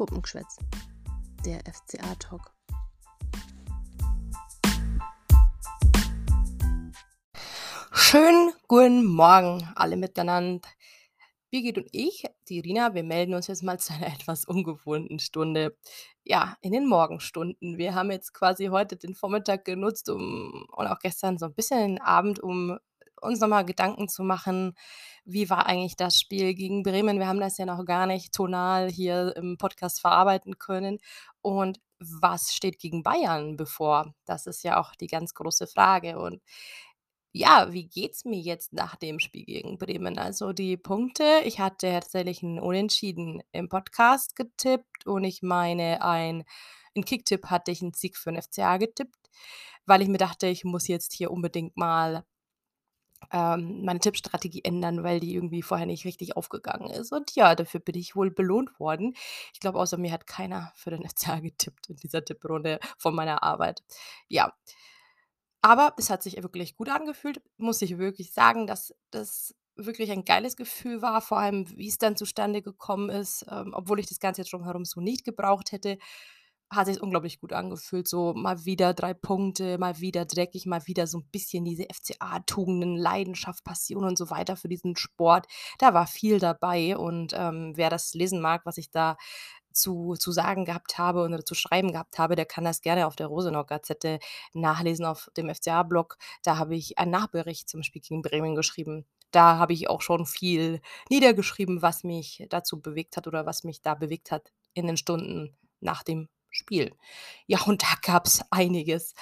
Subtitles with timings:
[0.00, 0.56] Puppengeschwätz,
[1.44, 2.54] der FCA-Talk.
[7.92, 10.66] Schönen guten Morgen alle miteinander.
[11.50, 15.76] Birgit und ich, die Rina, wir melden uns jetzt mal zu einer etwas ungewohnten Stunde.
[16.24, 17.76] Ja, in den Morgenstunden.
[17.76, 21.78] Wir haben jetzt quasi heute den Vormittag genutzt um, und auch gestern so ein bisschen
[21.78, 22.78] den Abend, um
[23.22, 24.74] uns nochmal Gedanken zu machen,
[25.24, 27.18] wie war eigentlich das Spiel gegen Bremen?
[27.18, 30.98] Wir haben das ja noch gar nicht tonal hier im Podcast verarbeiten können.
[31.42, 34.14] Und was steht gegen Bayern bevor?
[34.24, 36.18] Das ist ja auch die ganz große Frage.
[36.18, 36.40] Und
[37.32, 40.18] ja, wie geht's mir jetzt nach dem Spiel gegen Bremen?
[40.18, 46.44] Also die Punkte, ich hatte tatsächlich ein Unentschieden im Podcast getippt und ich meine, ein
[46.94, 49.30] in Kicktipp hatte ich einen Sieg für den FCA getippt,
[49.86, 52.24] weil ich mir dachte, ich muss jetzt hier unbedingt mal
[53.32, 57.12] ähm, meine Tippstrategie ändern, weil die irgendwie vorher nicht richtig aufgegangen ist.
[57.12, 59.14] Und ja, dafür bin ich wohl belohnt worden.
[59.52, 63.42] Ich glaube, außer mir hat keiner für den FCA getippt in dieser Tipprunde von meiner
[63.42, 63.82] Arbeit.
[64.28, 64.52] Ja.
[65.62, 70.24] Aber es hat sich wirklich gut angefühlt, muss ich wirklich sagen, dass das wirklich ein
[70.24, 74.20] geiles Gefühl war, vor allem wie es dann zustande gekommen ist, ähm, obwohl ich das
[74.20, 75.98] Ganze jetzt drumherum so nicht gebraucht hätte
[76.70, 78.06] hat sich unglaublich gut angefühlt.
[78.08, 82.96] So mal wieder drei Punkte, mal wieder dreckig, mal wieder so ein bisschen diese FCA-Tugenden,
[82.96, 85.46] Leidenschaft, Passion und so weiter für diesen Sport.
[85.78, 89.16] Da war viel dabei und, ähm, wer das lesen mag, was ich da
[89.72, 93.16] zu zu sagen gehabt habe oder zu schreiben gehabt habe, der kann das gerne auf
[93.16, 94.18] der Rosenau-Gazette
[94.52, 96.18] nachlesen auf dem FCA-Blog.
[96.42, 99.06] Da habe ich einen Nachbericht zum Spiel gegen Bremen geschrieben.
[99.30, 103.80] Da habe ich auch schon viel niedergeschrieben, was mich dazu bewegt hat oder was mich
[103.82, 106.92] da bewegt hat in den Stunden nach dem Spiel.
[107.46, 109.14] Ja, und da gab es einiges.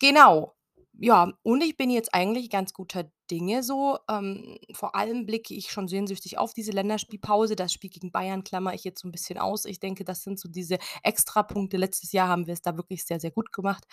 [0.00, 0.54] Genau.
[0.98, 3.98] Ja, und ich bin jetzt eigentlich ganz guter Dinge so.
[4.08, 7.56] Ähm, vor allem blicke ich schon sehnsüchtig auf diese Länderspielpause.
[7.56, 9.64] Das Spiel gegen Bayern klammer ich jetzt so ein bisschen aus.
[9.64, 11.76] Ich denke, das sind so diese Extrapunkte.
[11.78, 13.84] Letztes Jahr haben wir es da wirklich sehr, sehr gut gemacht.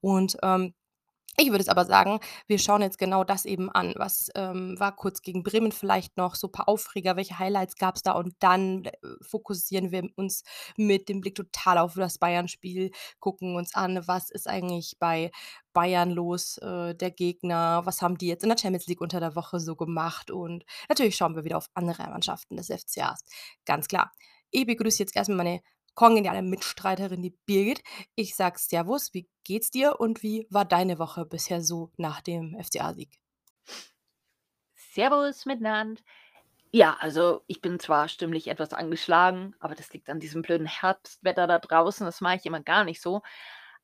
[0.00, 0.74] Und, ähm
[1.36, 3.94] ich würde es aber sagen, wir schauen jetzt genau das eben an.
[3.96, 7.96] Was, ähm, war kurz gegen Bremen vielleicht noch, so ein paar Aufreger, welche Highlights gab
[7.96, 8.12] es da?
[8.12, 8.92] Und dann, äh,
[9.22, 10.42] fokussieren wir uns
[10.76, 15.30] mit dem Blick total auf das Bayern-Spiel, gucken uns an, was ist eigentlich bei
[15.72, 19.34] Bayern los, äh, der Gegner, was haben die jetzt in der Champions League unter der
[19.36, 20.30] Woche so gemacht?
[20.30, 23.24] Und natürlich schauen wir wieder auf andere Mannschaften des FCAs,
[23.64, 24.12] ganz klar.
[24.50, 25.60] Ich begrüße jetzt erstmal meine
[25.94, 27.82] kongeniale Mitstreiterin, die Birgit.
[28.14, 32.56] Ich sage Servus, wie geht's dir und wie war deine Woche bisher so nach dem
[32.60, 33.20] FCA-Sieg?
[34.74, 36.00] Servus miteinander.
[36.72, 41.46] Ja, also ich bin zwar stimmlich etwas angeschlagen, aber das liegt an diesem blöden Herbstwetter
[41.48, 42.06] da draußen.
[42.06, 43.22] Das mache ich immer gar nicht so.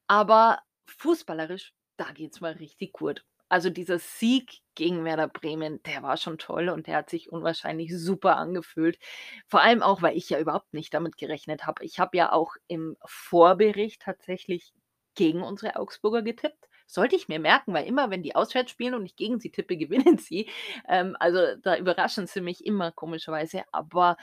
[0.07, 3.25] Aber fußballerisch, da geht's mal richtig gut.
[3.49, 7.97] Also dieser Sieg gegen Werder Bremen, der war schon toll und der hat sich unwahrscheinlich
[7.97, 8.99] super angefühlt.
[9.47, 11.85] Vor allem auch, weil ich ja überhaupt nicht damit gerechnet habe.
[11.85, 14.73] Ich habe ja auch im Vorbericht tatsächlich
[15.15, 16.69] gegen unsere Augsburger getippt.
[16.89, 19.77] Sollte ich mir merken, weil immer, wenn die auswärts spielen und ich gegen sie tippe,
[19.77, 20.49] gewinnen sie.
[20.89, 23.63] Ähm, also da überraschen sie mich immer komischerweise.
[23.73, 24.17] Aber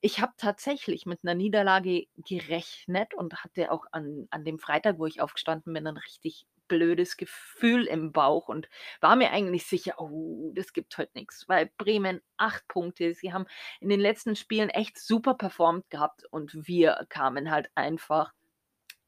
[0.00, 5.06] ich habe tatsächlich mit einer Niederlage gerechnet und hatte auch an, an dem Freitag, wo
[5.06, 8.68] ich aufgestanden bin, ein richtig blödes Gefühl im Bauch und
[9.00, 13.46] war mir eigentlich sicher, oh, das gibt heute nichts, weil Bremen acht Punkte, sie haben
[13.80, 18.32] in den letzten Spielen echt super performt gehabt und wir kamen halt einfach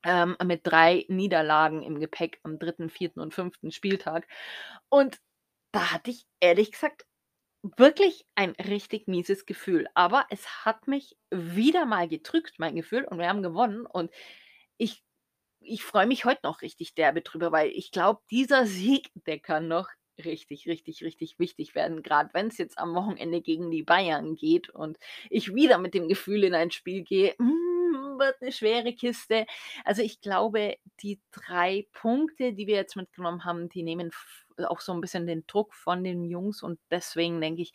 [0.05, 4.27] ähm, mit drei Niederlagen im Gepäck am dritten, vierten und fünften Spieltag.
[4.89, 5.21] Und
[5.71, 7.07] da hatte ich ehrlich gesagt
[7.63, 9.87] wirklich ein richtig mieses Gefühl.
[9.95, 13.87] Aber es hat mich wieder mal gedrückt, mein Gefühl, und wir haben gewonnen.
[13.87, 14.11] Und
[14.79, 15.05] ich
[15.65, 19.69] ich freue mich heute noch richtig derbe drüber, weil ich glaube, dieser Sieg, der kann
[19.69, 19.89] noch
[20.23, 24.69] richtig, richtig, richtig wichtig werden, gerade wenn es jetzt am Wochenende gegen die Bayern geht
[24.71, 24.99] und
[25.31, 29.47] ich wieder mit dem Gefühl in ein Spiel gehe, hm, wird eine schwere Kiste.
[29.85, 34.11] Also ich glaube, die drei Punkte, die wir jetzt mitgenommen haben, die nehmen
[34.59, 37.73] auch so ein bisschen den Druck von den Jungs und deswegen denke ich,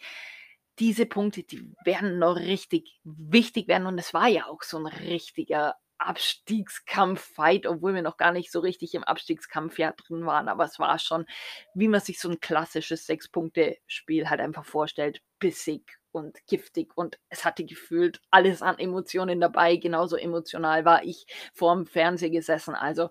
[0.79, 4.85] diese Punkte, die werden noch richtig wichtig werden und es war ja auch so ein
[4.85, 10.47] richtiger Abstiegskampf-Fight, obwohl wir noch gar nicht so richtig im Abstiegskampf ja drin waren.
[10.47, 11.25] Aber es war schon,
[11.73, 16.91] wie man sich so ein klassisches Sechs-Punkte-Spiel halt einfach vorstellt, bissig und giftig.
[16.95, 19.75] Und es hatte gefühlt alles an Emotionen dabei.
[19.77, 22.75] Genauso emotional war ich vorm Fernseher gesessen.
[22.75, 23.09] Also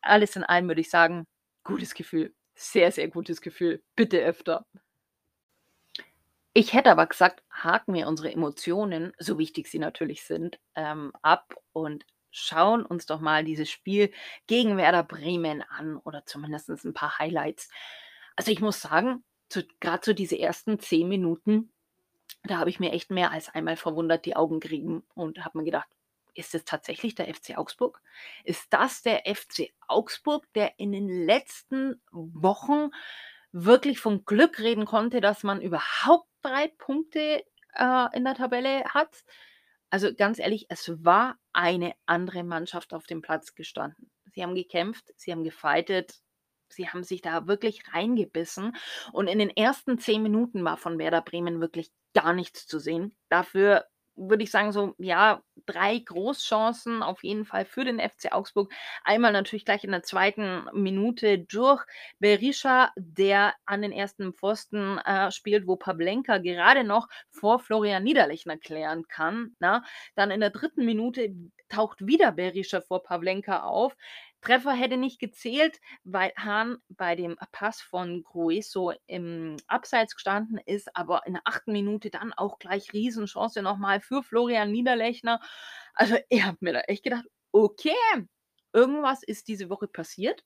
[0.00, 1.26] alles in allem würde ich sagen,
[1.62, 2.34] gutes Gefühl.
[2.54, 3.82] Sehr, sehr gutes Gefühl.
[3.96, 4.66] Bitte öfter.
[6.52, 11.54] Ich hätte aber gesagt, haken wir unsere Emotionen, so wichtig sie natürlich sind, ähm, ab
[11.72, 14.12] und schauen uns doch mal dieses Spiel
[14.48, 17.70] gegen Werder Bremen an oder zumindest ein paar Highlights.
[18.36, 19.24] Also ich muss sagen,
[19.80, 21.72] gerade so diese ersten zehn Minuten,
[22.44, 25.64] Da habe ich mir echt mehr als einmal verwundert die Augen gerieben und habe mir
[25.64, 25.88] gedacht:
[26.34, 28.02] „Ist es tatsächlich der FC Augsburg?
[28.44, 32.90] Ist das der FC Augsburg, der in den letzten Wochen
[33.52, 37.44] wirklich von Glück reden konnte, dass man überhaupt 3 Punkte,
[37.74, 39.24] äh, in der Tabelle hat?“
[39.90, 44.10] Also, ganz ehrlich, es war eine andere Mannschaft auf dem Platz gestanden.
[44.34, 46.16] Sie haben gekämpft, sie haben gefightet,
[46.68, 48.74] sie haben sich da wirklich reingebissen
[49.12, 53.16] und in den ersten 10 Minuten war von Werder Bremen wirklich gar nichts zu sehen.
[53.28, 53.84] Dafür
[54.16, 58.72] würde ich sagen, so, ja, 3 Großchancen auf jeden Fall für den FC Augsburg.
[59.04, 61.84] Einmal natürlich gleich in der zweiten Minute durch
[62.18, 68.56] Berisha, der an den ersten Pfosten, äh, spielt, wo Pavlenka gerade noch vor Florian Niederlechner
[68.58, 69.82] klären kann, ne?
[70.14, 71.30] Dann in der dritten Minute
[71.68, 73.96] taucht wieder Berisha vor Pavlenka auf.
[74.44, 80.94] Treffer hätte nicht gezählt, weil Hahn bei dem Pass von Grueso im Abseits gestanden ist,
[80.96, 85.40] aber in der achten Minute dann auch gleich Riesenchance noch mal für Florian Niederlechner.
[85.94, 87.94] Also, ich habe mir da echt gedacht: „Okay,
[88.74, 90.44] irgendwas ist diese Woche passiert.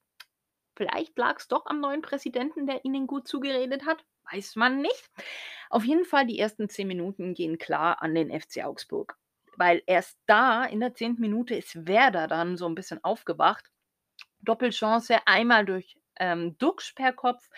[0.76, 5.10] Vielleicht lag's doch am neuen Präsidenten, der ihnen gut zugeredet hat, weiß man nicht.“
[5.70, 9.16] Auf jeden Fall die ersten 10 Minuten gehen klar an den FC Augsburg,
[9.56, 11.20] weil erst da in der 10.
[11.22, 13.70] Minute ist Werder dann so 'n bisschen aufgewacht.
[14.42, 17.48] Doppelchance, einmal durch, ähm, Duxch per Kopf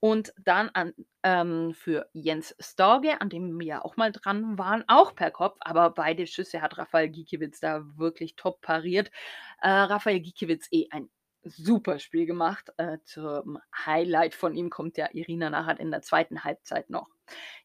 [0.00, 4.84] und dann an ähm, für Jens Storge, an dem wir ja auch mal dran waren,
[4.88, 9.10] auch per Kopf, aber beide Schüsse hat Rafael Gikiewicz da wirklich top pariert.
[9.60, 11.10] Äh, Rafael Gikiewicz eh ein
[11.42, 12.70] super Spiel gemacht.
[12.78, 17.08] Äh, zum Highlight von ihm kommt ja Irina nachher in der zweiten Halbzeit noch.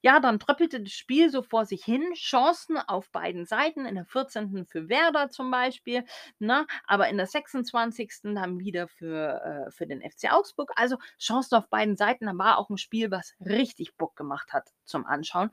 [0.01, 4.05] Ja, dann tröppelte das Spiel so vor sich hin, Chancen auf beiden Seiten, in der
[4.05, 4.65] 14.
[4.65, 6.03] für Werder zum Beispiel,
[6.39, 6.67] ne?
[6.85, 8.35] Aber in der 26.
[8.35, 10.71] dann wieder für äh, für den FC Augsburg.
[10.75, 12.25] Also, Chancen auf beiden Seiten.
[12.25, 15.51] Da war auch 'n Spiel, was richtig Bock gemacht hat zum Anschauen.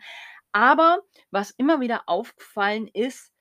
[0.52, 3.32] Aber was immer wieder aufgefallen ist,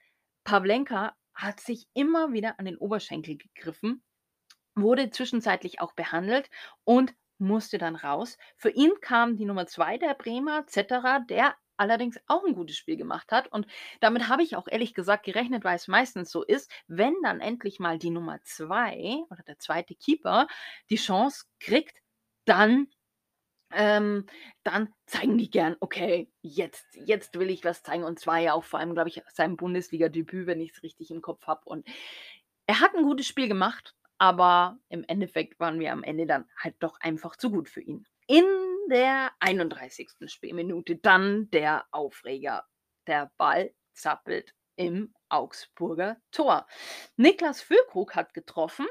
[0.45, 4.04] Pavlenka hat sich immer wieder an den Oberschenkel gegriffen,
[4.75, 6.50] wurde zwischenzeitlich auch behandelt
[6.86, 8.38] und musste dann raus.
[8.57, 12.97] Für ihn kam die Nummer 2 der Bremer, Cetterer, der allerdings auch 'n gutes Spiel
[12.97, 13.65] gemacht hat und
[14.01, 17.80] damit habe ich auch ehrlich gesagt gerechnet, weil es meistens so ist, wenn dann endlich
[17.80, 19.95] mal die Nummer 2 oder der 2.
[19.95, 20.47] Keeper
[20.89, 21.97] die Chance kriegt,
[22.45, 22.88] dann
[23.74, 24.25] ähm,
[24.63, 28.63] dann zeigen die gern: „Okay, jetzt jetzt will ich was zeigen.“ Und zwar ja auch
[28.65, 31.62] vor allem, glaube ich, sein Bundesligadebüt, wenn ich's richtig im Kopf habe.
[31.65, 31.88] Und
[32.68, 36.75] er hat 'n gutes Spiel gemacht, aber im Endeffekt waren wir am Ende dann halt
[36.80, 38.06] doch einfach zu gut für ihn.
[38.27, 38.45] In
[38.92, 40.10] der 31.
[40.27, 42.68] Spielminute dann der Aufreger.
[43.07, 46.68] Der Ball zappelt im Augsburger Tor.
[47.16, 48.88] Niklas Füllkrug hat getroffen,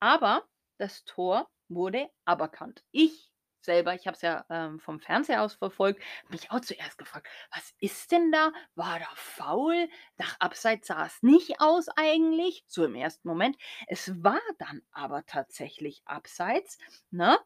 [0.00, 0.46] aber
[0.78, 2.84] das Tor wurde aberkannt.
[2.90, 3.33] Ich
[3.64, 7.72] selber, ich habe es ja, ähm, vom Fernseher aus verfolgt, mich auch zuerst gefragt: „Was
[7.80, 8.52] ist denn da?
[8.74, 9.88] War da Foul?
[10.18, 13.56] Nach Abseits sah es nicht aus eigentlich“, so im ersten Moment.
[13.88, 16.78] Es war dann aber tatsächlich Abseits,
[17.10, 17.38] ne?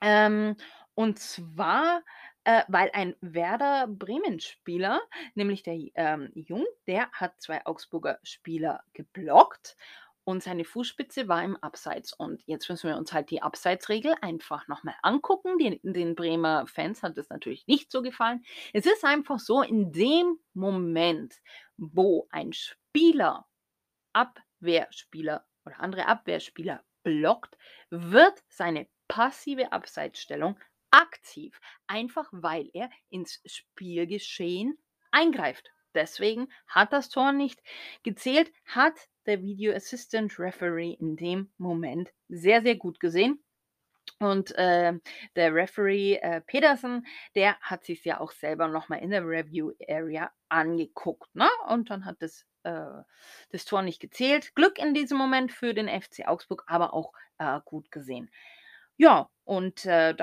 [0.00, 0.56] Ähm,
[0.94, 2.02] und zwar,
[2.44, 5.00] äh, weil ein Werder Bremen-Spieler,
[5.34, 9.76] nämlich der, ähm, Jung, der hat 2 Augsburger Spieler geblockt
[10.28, 12.12] und seine Fußspitze war im Abseits.
[12.12, 15.56] Und jetzt müssen wir uns halt die Abseitsregel einfach noch mal angucken.
[15.56, 18.44] Den den Bremer Fans hat das natürlich nicht so gefallen.
[18.74, 21.34] Es ist einfach so, in dem Moment,
[21.78, 23.48] wo ein Spieler
[24.12, 27.56] Abwehrspieler oder andere Abwehrspieler blockt,
[27.88, 34.76] wird seine passive Abseitsstellung aktiv, einfach weil er ins Spielgeschehen
[35.10, 35.70] eingreift.
[35.94, 37.62] Deswegen hat das Tor nicht
[38.02, 43.44] gezählt, hat der Video Assistant Referee in dem Moment sehr, sehr gut gesehen.
[44.20, 44.94] Und, äh,
[45.36, 47.06] der Referee, äh, Pedersen,
[47.36, 51.48] der hat sich's ja auch selber noch mal in der Review Area angeguckt, ne?
[51.68, 53.02] Und dann hat das äh,
[53.50, 54.54] das Tor nicht gezählt.
[54.56, 58.30] Glück in diesem Moment für den FC Augsburg, aber auch, äh, gut gesehen.
[58.96, 60.14] Ja, und, äh,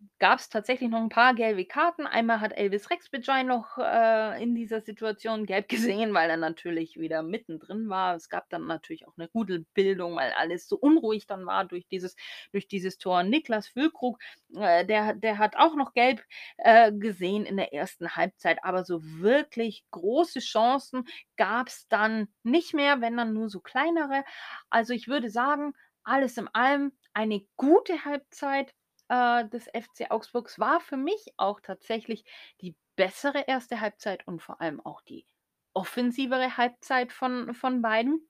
[0.00, 2.06] dann gab's tatsächlich noch 'n paar gelbe Karten.
[2.06, 7.22] Einmal hat Elvis Rexbedschei noch, äh, in dieser Situation gelb gesehen, weil er natürlich wieder
[7.22, 8.14] mittendrin war.
[8.14, 12.16] Es gab dann natürlich auch 'ne Rudelbildung, weil alles so unruhig dann war durch dieses
[12.52, 13.22] durch dieses Tor.
[13.24, 14.18] Niklas Füllkrug,
[14.56, 16.22] äh, der der hat auch noch gelb,
[16.58, 21.04] äh, gesehen in der ersten Halbzeit, aber so wirklich große Chancen
[21.36, 24.24] gab's dann nicht mehr, wenn dann nur so kleinere.
[24.70, 25.74] Also, ich würde sagen,
[26.04, 28.72] alles in allem eine gute Halbzeit,
[29.08, 30.58] äh, des FC Augsburgs.
[30.58, 32.24] War für mich auch tatsächlich
[32.60, 35.26] die bessere erste Halbzeit und vor allem auch die
[35.74, 38.28] offensivere Halbzeit von von beiden.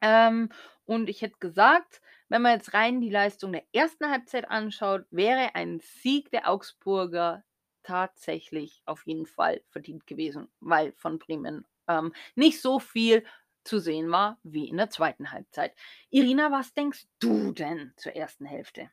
[0.00, 0.50] Ähm,
[0.84, 5.54] und ich hätte gesagt, wenn man jetzt rein die Leistung der ersten Halbzeit anschaut, wäre
[5.54, 7.44] ein Sieg der Augsburger
[7.82, 13.24] tatsächlich auf jeden Fall verdient gewesen, weil von Bremen, ähm, nicht so viel
[13.64, 15.30] zu sehen war wie in der 2.
[15.30, 15.74] Halbzeit.
[16.10, 18.46] Irina, was denkst du denn zur 1.
[18.46, 18.90] Hälfte?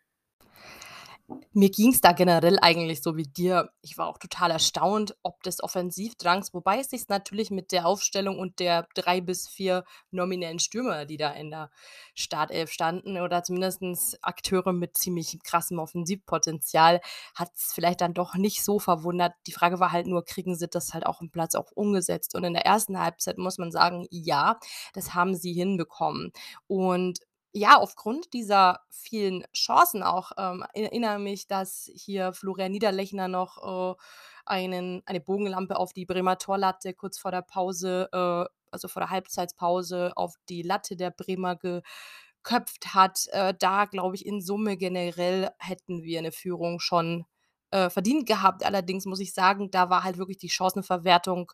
[1.54, 3.72] Mir ging's da generell eigentlich so wie dir.
[3.82, 8.38] Ich war auch total erstaunt, ob des Offensivdrangs, wobei es sich natürlich mit der Aufstellung
[8.38, 11.72] und der 3 bis 4 nominellen Stürmer, die da in der
[12.14, 17.02] Startelf standen oder zumindest Akteure mit ziemlich krassem Offensivpotenzial,
[17.34, 19.34] hat's vielleicht dann doch nicht so verwundert.
[19.48, 22.36] Die Frage war halt nur, kriegen sie das halt auch im Platz auch umgesetzt?
[22.36, 22.88] Und in der 1.
[22.96, 24.60] Halbzeit muss man sagen, ja,
[24.94, 26.32] das haben sie hinbekommen.
[26.68, 27.20] Und
[27.56, 34.02] ja, aufgrund dieser vielen Chancen auch, ähm, erinnere mich, dass hier Florian Niederlechner noch, äh,
[34.46, 39.10] einen eine Bogenlampe auf die Bremer Torlatte kurz vor der Pause äh, also vor der
[39.12, 43.28] Halbzeitpause auf die Latte der Bremer geköpft hat.
[43.32, 47.26] Äh, da glaube ich, in Summe generell hätten wir 'ne Führung schon,
[47.72, 48.66] äh, verdient gehabt.
[48.66, 51.52] Allerdings muss ich sagen, da war halt wirklich die Chancenverwertung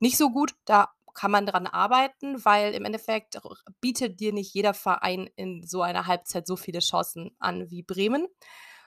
[0.00, 0.54] nicht so gut.
[0.66, 3.40] Da kann man dran arbeiten, weil im Endeffekt
[3.80, 8.28] bietet dir nicht jeder Verein in so einer Halbzeit so viele Chancen an wie Bremen.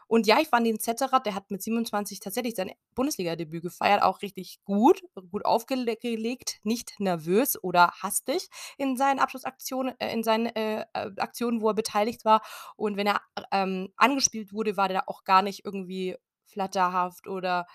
[0.10, 4.24] Und ja, ich fand den Zetterer, der hat mit 27 tatsächlich sein Bundesligadebüt gefeiert, auch
[4.24, 10.48] richtig gut, gut aufgele gelegt, nicht nervös oder hastig in seinen Abschlussaktionen äh, in seinen,
[10.48, 12.42] äh, äh, Aktionen, wo er beteiligt war.
[12.76, 13.22] Und wenn er,
[13.52, 16.16] ähm, angespielt wurde, war der auch gar nicht irgendwie
[16.48, 17.68] flatterhaft oder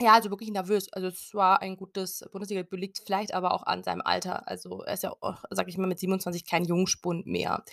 [0.00, 0.92] ja, also wirklich nervös.
[0.92, 4.48] Also, es war ein gutes Bundesligadebüt, liegt vielleicht aber auch an seinem Alter.
[4.48, 7.64] Also, er ist ja auch, sage ich mal, mit 27 kein Jungspund mehr.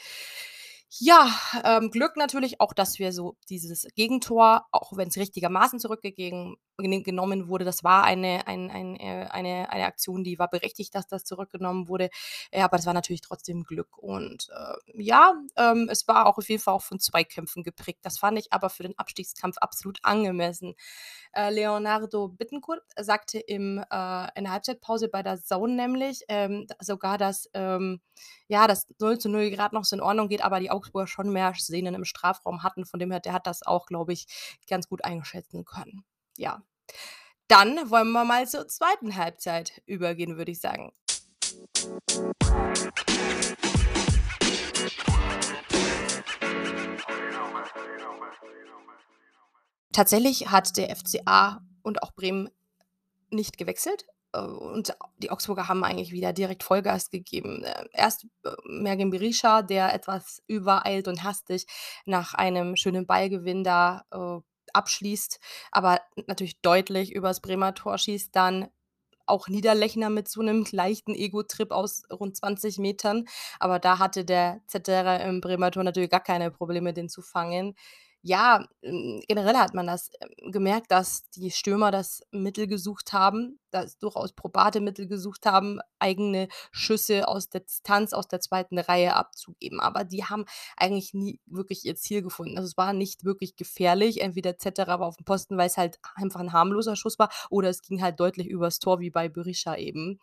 [0.99, 7.01] Ja, ähm, Glück natürlich auch, dass wir so dieses Gegentor, auch wenn's richtigermaßen zurückgegeben gene
[7.03, 11.07] genommen wurde, das war eine ein ein äh, eine eine Aktion, die war berechtigt, dass
[11.07, 12.09] das zurückgenommen wurde.
[12.53, 13.97] Ja, aber das war natürlich trotzdem Glück.
[13.97, 17.99] Und, äh, ja, ähm, es war auch auf jeden Fall auch von Zweikämpfen geprägt.
[18.03, 20.75] Das fand ich aber für den Abstiegskampf absolut angemessen.
[21.33, 27.49] Äh, Leonardo Bittencourt sagte im äh, in der Halbzeitpause bei DAZN nämlich, ähm, sogar, dass,
[27.53, 28.01] ähm,
[28.47, 31.95] ja, das 0:0 grad noch so in Ordnung geht, aber die Augsburger schon mehr Szenen
[31.95, 32.85] im Strafraum hatten.
[32.85, 34.25] Von dem her, der hat das auch, glaube ich,
[34.69, 36.03] ganz gut einschätzen können.
[36.37, 36.63] Ja.
[37.47, 39.13] Dann wollen wir mal zur 2.
[39.15, 40.91] Halbzeit übergehen, würde ich sagen.
[49.91, 52.49] Tatsächlich hat der FCA und auch Bremen
[53.29, 57.63] nicht gewechselt, äh, und die Augsburger haben eigentlich wieder direkt Vollgas gegeben.
[57.63, 61.67] Äh, erst, äh, Mergin Berisha, der etwas übereilt und hastig
[62.05, 64.05] nach einem schönen Ballgewinn da,
[64.75, 65.39] abschließt,
[65.71, 68.35] aber natürlich deutlich übers Bremer Tor schießt.
[68.35, 68.69] Dann
[69.27, 73.25] auch Niederlechner mit so 'nem leichten Ego-Trip aus rund 20 Metern.
[73.59, 77.75] Aber da hatte der Zedderer im Bremer Tor natürlich gar keine Probleme, den zu fangen.
[78.23, 83.59] Ja, hm, generell hat man das, ähm, gemerkt, dass die Stürmer das Mittel gesucht haben,
[83.71, 88.79] das durchaus probate Mittel gesucht haben, eigene Schüsse aus der Distanz aus der 2.
[88.79, 89.79] Reihe abzugeben.
[89.79, 90.45] Aber die haben
[90.77, 92.57] eigentlich nie wirklich ihr Ziel gefunden.
[92.57, 94.21] Also, es war nicht wirklich gefährlich.
[94.21, 98.01] Entweder Zedderer war aufm Posten, weil's halt einfach 'n harmloser Schuss war, oder es ging
[98.01, 100.19] halt deutlich übers Tor wie bei Berisha eben.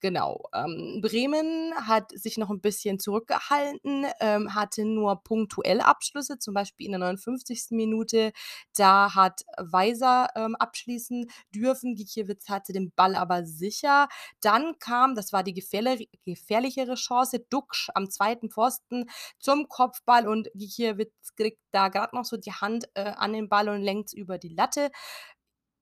[0.00, 0.44] Genau.
[0.54, 6.86] Ähm, Bremen hat sich noch 'n bisschen zurückgehalten, ähm, hatte nur punktuell Abschlüsse, zum Beispiel
[6.86, 7.74] in der 59.
[7.76, 8.32] Minute.
[8.76, 11.94] Da hat Weiser, ähm, abschließen dürfen.
[11.94, 14.08] Gikiewicz hatte den Ball aber sicher.
[14.40, 18.48] Dann kam, das war die gefährleri gefährlichere Chance, Duksch am 2.
[18.48, 19.08] Pfosten
[19.38, 23.68] zum Kopfball und Gikiewicz kriegt da grad noch so die Hand, äh, an den Ball
[23.68, 24.90] und lenkt's über die Latte.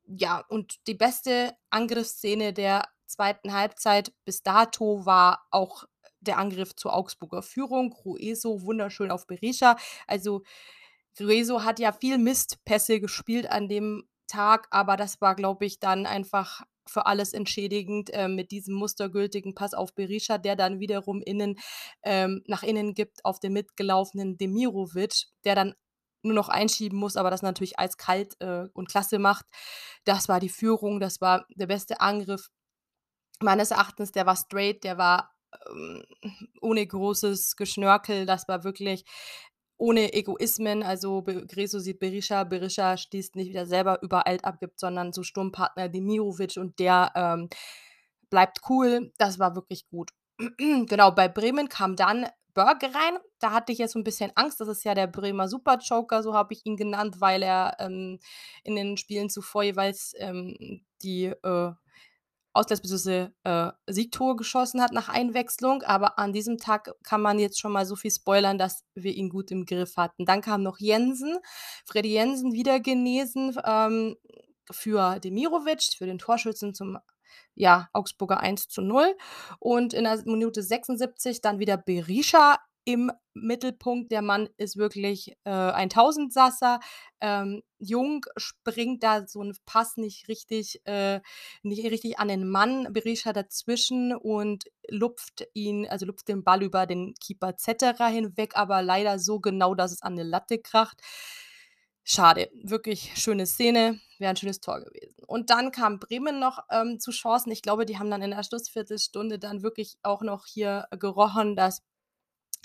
[0.06, 3.50] Ja, und die beste Angriffsszene der 2.
[3.52, 5.84] Halbzeit bis dato war auch
[6.20, 7.90] der Angriff zur Augsburger Führung.
[7.90, 9.76] Grueso wunderschön auf Berisha.
[10.06, 10.42] Also,
[11.16, 16.06] Grueso hat ja viel Mistpässe gespielt an dem Tag, aber das war, glaube ich, dann
[16.06, 21.56] einfach für alles entschädigend, äh, mit diesem mustergültigen Pass auf Berisha, der dann wiederum innen
[22.02, 25.74] ähm, nach innen gibt auf den mitgelaufenen Demirovic, der dann
[26.22, 29.46] nur noch einschieben muss, aber das natürlich eiskalt, äh, und klasse macht.
[30.04, 32.48] Das war die Führung, das war der beste Angriff
[33.40, 34.12] meines Erachtens.
[34.12, 35.32] Der war straight, der war,
[35.70, 36.04] ähm,
[36.60, 38.26] ohne großes Geschnörkel.
[38.26, 39.04] Das war wirklich
[39.80, 40.82] ohne Egoismen.
[40.84, 45.88] Also, Greso sieht Berisha, Berisha schließt nicht wieder selber übereilt ab, gibt, sondern so Sturmpartner
[45.88, 47.48] Demirovic und der, ähm,
[48.30, 49.12] bleibt cool.
[49.18, 50.10] Das war wirklich gut.
[50.88, 53.18] Genau, bei Bremen kam dann Börke rein.
[53.40, 54.60] Da hatte ich jetzt so 'n bisschen Angst.
[54.60, 58.18] Das ist ja der Bremer Super-Joker, so habe ich ihn genannt, weil er, ähm,
[58.64, 61.72] in den Spielen zuvor jeweils, ähm, die, äh,
[62.52, 65.82] Ausgleichs beziehungsweise, äh, Siegtore geschossen hat nach Einwechslung.
[65.82, 69.28] Aber an diesem Tag kann man jetzt schon mal so viel spoilern, dass wir ihn
[69.28, 70.26] gut im Griff hatten.
[70.26, 71.38] Dann kam noch Jensen,
[71.86, 74.16] Freddy Jensen wieder genesen, ähm,
[74.70, 76.98] für Demirovic, für den Torschützen zum,
[77.54, 79.14] ja, Augsburger 1:0
[79.58, 84.10] und in der Minute 76 dann wieder Berisha im Mittelpunkt.
[84.12, 86.80] Der Mann ist wirklich, äh, ein Tausendsasser.
[87.20, 91.20] Ähm, Jung springt da so 'n Pass nicht richtig äh,
[91.62, 92.92] nicht richtig an den Mann.
[92.92, 98.82] Berisha dazwischen und lupft ihn also, lupft den Ball über den Keeper Zetterer hinweg, aber
[98.82, 101.00] leider so genau, dass es an 'ne Latte kracht.
[102.06, 105.14] Schade, wirklich schöne Szene, wäre 'n schönes Tor gewesen.
[105.26, 107.52] Und dann kam Bremen noch, ähm, zu Chancen.
[107.52, 111.82] Ich glaube, die haben dann in der Schlussviertelstunde dann wirklich auch noch hier gerochen, dass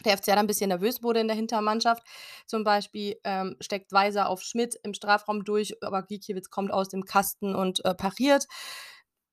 [0.04, 2.04] der FCA dann 'n bisschen nervös wurde in der Hintermannschaft.
[2.48, 7.06] Zum Beispiel, ähm, steckt Weiser auf Schmidt im Strafraum durch, aber Gikiewicz kommt aus dem
[7.06, 8.46] Kasten und, äh, pariert.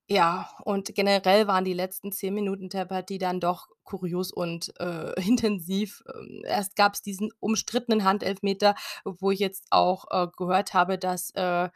[0.09, 5.13] Ja, und generell waren die letzten 10 Minuten der Partie dann doch kurios und, äh,
[5.27, 6.03] intensiv.
[6.13, 11.69] Ähm, erst gab's diesen umstrittenen Handelfmeter, wo ich jetzt auch, äh, gehört habe, dass, äh,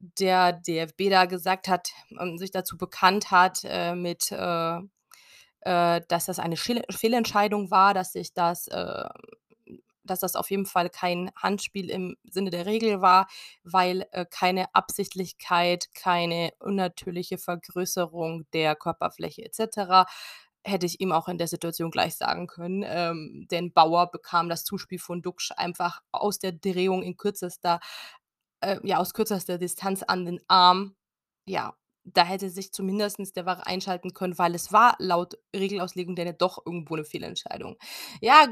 [0.00, 1.90] der DFB da gesagt hat
[2.20, 4.30] ähm, sich dazu bekannt hat, äh, mit,
[5.64, 9.04] äh dass das eine Schille Fehlentscheidung war, dass sich das äh,
[10.06, 13.26] dass das auf jeden Fall kein Handspiel im Sinne der Regel war,
[13.62, 20.06] weil, äh, keine Absichtlichkeit, keine unnatürliche Vergrößerung der Körperfläche et cetera.
[20.66, 24.64] Hätte ich ihm auch in der Situation gleich sagen können, ähm, denn Bauer bekam das
[24.64, 27.80] Zuspiel von Duxch einfach aus der Drehung in kürzester
[28.60, 30.96] äh, ja, aus kürzester Distanz an den Arm.
[31.46, 36.26] Ja, da hätte sich zumindestens der VAR einschalten können, weil es war laut Regelauslegung dann
[36.26, 37.76] ja doch irgendwo 'ne Fehlentscheidung.
[38.20, 38.46] Ja,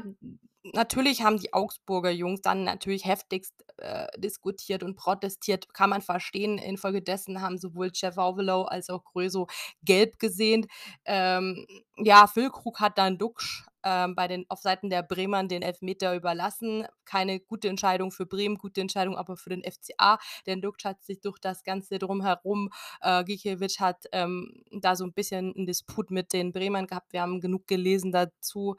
[0.73, 6.57] natürlich haben die Augsburger Jungs dann natürlich heftigst, äh, diskutiert und protestiert, kann man verstehen.
[6.57, 9.47] Infolgedessen haben sowohl Cevaldo als auch Gröso
[9.83, 10.67] gelb gesehen.
[11.05, 11.65] Ähm,
[11.97, 16.85] ja, Füllkrug hat dann Duxch, ähm, bei den auf Seiten der Bremern den Elfmeter überlassen.
[17.05, 20.17] Keine gute Entscheidung für Bremen, gute Entscheidung aber für den FCA,
[20.47, 22.69] denn Duxch hat sich durch das Ganze Drumherum
[23.01, 27.11] äh, Gikiewicz hat, ähm, da so 'n bisschen 'n Disput mit den Bremern gehabt.
[27.13, 28.75] Wir haben genug gelesen dazu,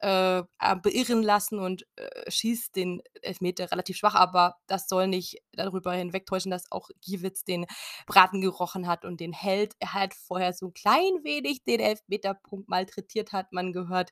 [0.00, 0.42] äh,
[0.82, 6.50] beirren lassen und, äh, schießt den Elfmeter relativ schwach, aber das soll nicht darüber hinwegtäuschen,
[6.50, 7.66] dass auch Giekewitz den
[8.06, 9.74] Braten gerochen hat und den hält.
[9.80, 14.10] Er hat vorher so 'n klein wenig den Elfmeterpunkt malträtiert, hat man gehört.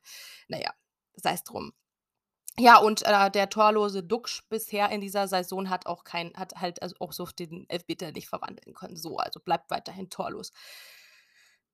[0.49, 0.73] Na ja,
[1.17, 1.73] sei's drum.
[2.59, 6.83] Ja, und, äh, der torlose Duxch bisher in dieser Saison hat auch kein hat halt
[6.83, 10.53] also auch so den Elfmeter nicht verwandeln können, so, also bleibt weiterhin torlos.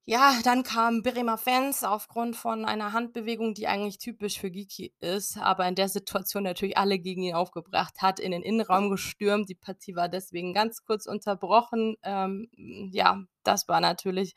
[0.07, 5.39] Ja, dann kamen Bremer Fans aufgrund von einer Handbewegung, die eigentlich typisch für Gyöki ist,
[5.39, 9.49] aber in der Situation natürlich alle gegen ihn aufgebracht hat, in den Innenraum gestürmt.
[9.49, 11.97] Die Partie war deswegen ganz kurz unterbrochen.
[12.03, 12.51] Ähm,
[12.93, 14.35] ja, das war natürlich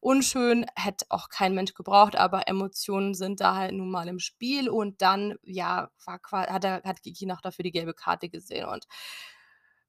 [0.00, 4.70] unschön, hätte auch kein Mensch gebraucht, aber Emotionen sind da halt nun mal im Spiel
[4.70, 8.86] und dann, ja, war hat er hat Gyöki noch dafür die gelbe Karte gesehen und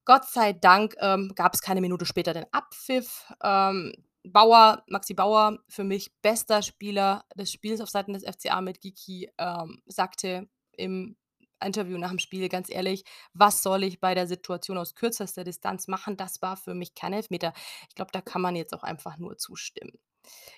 [0.06, 3.32] Gott sei Dank, ähm, gab's keine Minute später den Abpfiff.
[3.42, 3.94] Ähm,
[4.26, 9.30] Bauer Maxi Bauer, für mich bester Spieler des Spiels auf Seiten des FCA mit Gyöki,
[9.38, 11.18] ähm, sagte im
[11.64, 16.18] Interview nach'm Spiel ganz ehrlich: „Was soll ich bei der Situation aus kürzester Distanz machen?
[16.18, 17.54] Das war für mich kein Elfmeter.“
[17.90, 20.00] Ich glaube, da kann man jetzt auch einfach nur zustimmen.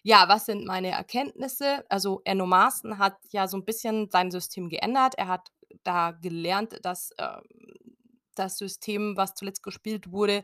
[0.04, 1.86] Ja, was sind meine Erkenntnisse?
[1.90, 5.16] Also, Enno Maaßen hat ja so 'n bisschen sein System geändert.
[5.18, 5.50] Er hat
[5.84, 7.42] da gelernt, dass, ähm,
[8.36, 10.44] das System, was zuletzt gespielt wurde,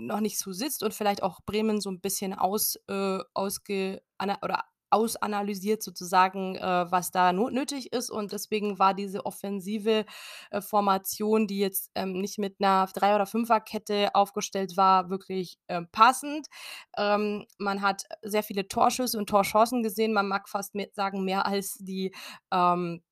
[0.00, 4.02] noch nicht so sitzt und vielleicht auch Bremen so 'n bisschen aus äh, ausge
[4.42, 10.04] oder ausanalysiert sozusagen, äh, was da nötig ist und deswegen war diese offensive,
[10.50, 15.88] äh, Formation, die jetzt, ähm, nicht mit 'ner Dreier oder Fünferkette aufgestellt war, wirklich, ähm,
[15.92, 16.48] passend.
[16.96, 20.12] Ähm, man hat sehr viele Torschüsse und Torchancen gesehen.
[20.12, 22.12] Man mag fast me sagen, mehr als die,
[22.52, 23.02] ähm,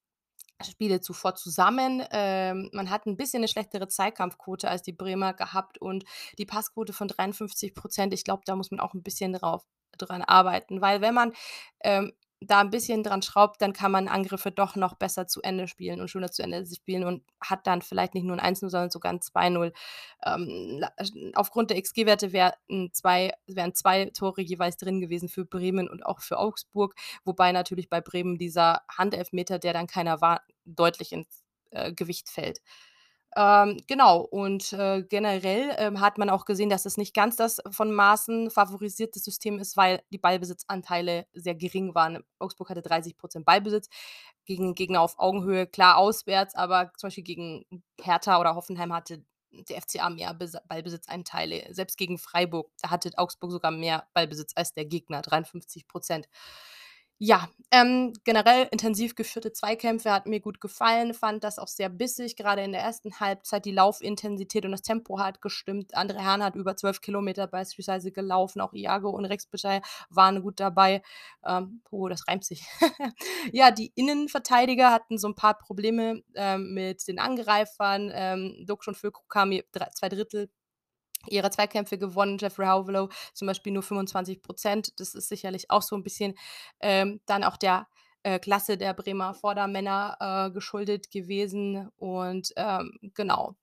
[0.65, 2.03] Spiele zuvor zusammen.
[2.11, 6.05] Ähm, man hat 'n bisschen 'ne schlechtere Zweikampfquote als die Bremer gehabt und
[6.39, 8.13] die Passquote von 53 %.
[8.13, 9.65] Ich glaube, da muss man auch 'n bisschen drauf
[9.99, 11.33] dran arbeiten, weil wenn man,
[11.81, 15.69] ähm, da 'n bisschen dran schraubt, dann kann man Angriffe doch noch besser zu Ende
[15.69, 18.91] spielen und schöner zu Ende spielen und hat dann vielleicht nicht nur 'n 1:0, sondern
[18.91, 19.73] sogar 'n 2:0.
[20.25, 20.85] Ähm,
[21.35, 26.07] aufgrund der XG-Werte wär 'n 2 wären 2 Tore jeweils drin gewesen für Bremen und
[26.07, 31.45] auch für Augsburg, wobei natürlich bei Bremen dieser Handelfmeter, der dann keiner war, deutlich ins,
[31.71, 32.61] äh, Gewicht fällt.
[33.37, 37.61] Ähm, genau und, äh, generell, ähm, hat man auch gesehen, dass es nicht ganz das
[37.71, 42.25] von Maaßen favorisierte System ist, weil die Ballbesitzanteile sehr gering waren.
[42.39, 43.89] Augsburg hatte 30 % Ballbesitz
[44.47, 47.65] gegen Gegner auf Augenhöhe, klar auswärts, aber zum Beispiel gegen
[48.01, 51.67] Hertha oder Hoffenheim hatte der FCA mehr Besa Ballbesitzanteile.
[51.75, 56.29] Selbst gegen Freiburg, hatte Augsburg sogar mehr Ballbesitz als der Gegner, 53 %.
[57.21, 62.37] Ja, ähm, generell intensiv geführte Zweikämpfe hat mir gut gefallen, fand das auch sehr bissig,
[62.37, 63.65] grade in der ersten Halbzeit.
[63.65, 65.97] Die Laufintensität und das Tempo hat gestimmt.
[65.97, 70.61] Andre Herrn hat über 12 Kilometer beispielsweise gelaufen, auch Iago und Rex Bejai waren gut
[70.61, 71.03] dabei.
[71.45, 72.65] Ähm, oh, das reimt sich.
[73.53, 78.11] Ja, die Innenverteidiger hatten so 'n paar Probleme, ähm, mit den Angreifern.
[78.15, 79.89] Ähm, Duxch und Füllkrug haben je drei
[81.29, 82.39] 2/3 ihrer Zweikämpfe gewonnen.
[82.39, 84.99] Jeffrey Hauvelo zum Beispiel nur 25 %.
[85.01, 86.35] Das ist sicherlich auch so 'n bisschen,
[86.81, 87.87] ähm, dann auch der,
[88.25, 90.17] äh, Klasse der Bremer Vordermänner,
[90.49, 93.55] äh, geschuldet gewesen und, ähm, genau.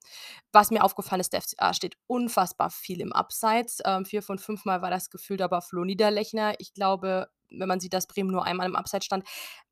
[0.54, 3.82] Was mir aufgefallen ist, der FCA steht unfassbar viel im Abseits.
[3.86, 6.56] Ähm, 4 von 5 Mal war das gefühlt aber Flo Niederlechner.
[6.60, 9.26] Ich glaube, wenn man sieht, dass Bremen nur einmal im Abseits stand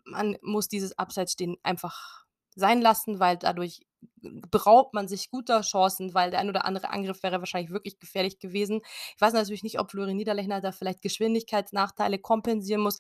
[0.06, 2.23] man muss dieses Abseitsstehen einfach
[2.56, 3.82] sein lassen, weil dadurch
[4.22, 8.40] beraubt man sich guter Chancen, weil der ein oder andere Angriff wäre wahrscheinlich wirklich gefährlich
[8.40, 8.82] gewesen.
[9.16, 13.00] Ich weiß natürlich nicht, ob Florian Niederlechner da vielleicht Geschwindigkeitsnachteile kompensieren muss.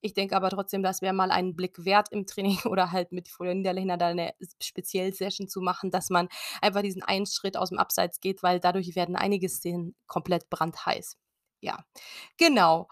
[0.00, 3.28] Ich denke aber trotzdem, das wäre mal einen Blick wert im Training oder halt mit
[3.28, 6.28] Florian Niederlechner da 'ne s Speziell-Session zu machen, dass man
[6.62, 11.16] einfach diesen einen Schritt aus'm Abseits geht, weil dadurch werden einige Szenen komplett brandheiß.
[11.62, 11.84] Ja,
[12.38, 12.88] genau.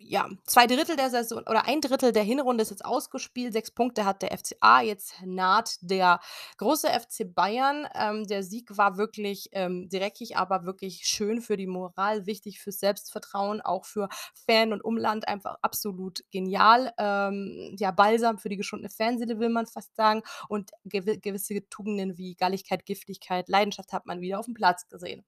[0.00, 3.52] Ja, 2/3 der Saison oder 1/3 der Hinrunde ist jetzt ausgespielt.
[3.52, 4.80] 6 Punkte hat der FCA.
[4.80, 6.20] Jetzt naht der
[6.56, 7.84] große FC Bayern.
[7.96, 12.78] Ähm, der Sieg war wirklich, ähm, dreckig, aber wirklich schön für die Moral, wichtig fürs
[12.78, 14.08] Selbstvertrauen, auch für
[14.46, 16.92] Fan und Umland einfach absolut genial.
[16.96, 20.22] Ähm, ja, Balsam für die geschundene Fanseele, will man fast sagen.
[20.48, 25.24] Und gewi gewisse Tugenden wie Galligkeit, Giftigkeit, Leidenschaft hat man wieder auf'm Platz gesehen.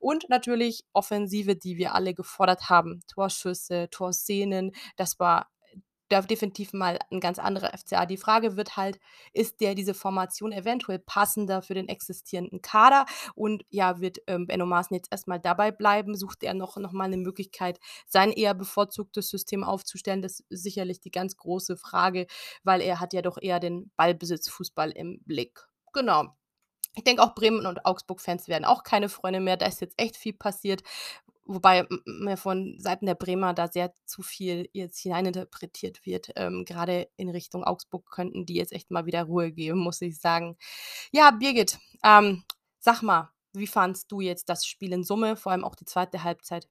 [0.00, 3.00] Und natürlich Offensive, die wir alle gefordert haben.
[3.06, 5.50] Torschüsse, Torszenen, das war
[6.10, 8.06] da definitiv mal 'n ganz anderer FCA.
[8.06, 9.00] Die Frage wird halt,
[9.32, 13.06] ist der diese Formation eventuell passender für den existierenden Kader?
[13.34, 16.14] Und ja, wird, ähm, Benno Maaßen jetzt erst mal dabei bleiben?
[16.16, 20.22] Sucht er noch noch mal 'ne Möglichkeit, sein eher bevorzugtes System aufzustellen?
[20.22, 22.26] Das ist sicherlich die ganz große Frage,
[22.64, 25.60] weil er hat ja doch eher den Ballbesitzfußball im Blick.
[25.94, 26.36] Genau.
[26.96, 29.56] Ich denke auch Bremen und Augsburg-Fans werden auch keine Freunde mehr.
[29.58, 30.82] Da ist jetzt echt viel passiert,
[31.44, 36.30] wobei mir von Seiten der Bremer da sehr zu viel jetzt hineininterpretiert wird.
[36.36, 40.18] Ähm, grade in Richtung Augsburg könnten die jetzt echt mal wieder Ruhe geben, muss ich
[40.18, 40.56] sagen.
[41.12, 42.44] Ja, Birgit, ähm,
[42.78, 46.06] sag mal, wie fandst du jetzt das Spiel in Summe, vor allem auch die 2.
[46.22, 46.68] Halbzeit?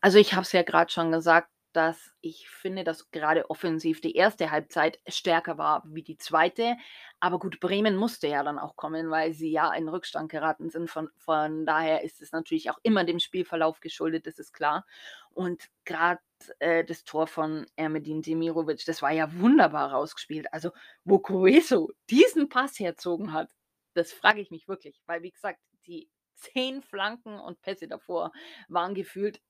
[0.00, 4.20] Also, ich habe es ja grad schon gesagt, dass ich finde, dass grade offensiv die
[4.20, 4.36] 1.
[4.50, 6.76] Halbzeit stärker war wie die 2.
[7.20, 10.90] Aber gut, Bremen musste ja dann auch kommen, weil sie ja in Rückstand geraten sind.
[10.90, 14.86] Von von daher ist es natürlich auch immer dem Spielverlauf geschuldet, das ist klar.
[15.30, 16.20] Und grad,
[16.58, 20.52] äh, das Tor von Ermedin Demirovic, das war ja wunderbar rausgespielt.
[20.52, 20.70] Also,
[21.04, 23.50] wo Gruezo diesen Pass herzogen hat,
[23.94, 28.32] das frage ich mich wirklich, weil wie gesagt, die 10 Flanken und Pässe davor
[28.68, 29.40] waren gefühlt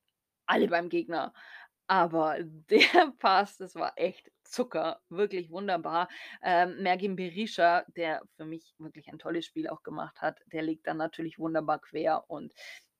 [0.47, 1.33] alle beim Gegner.
[1.91, 2.39] Aber
[2.71, 6.09] der Pass, das war echt Zucker, wirklich wunderbar.
[6.43, 10.87] Ähm, Mergin Berisha, der für mich wirklich ein tolles Spiel auch gemacht hat, der legt
[10.87, 12.53] dann natürlich wunderbar quer und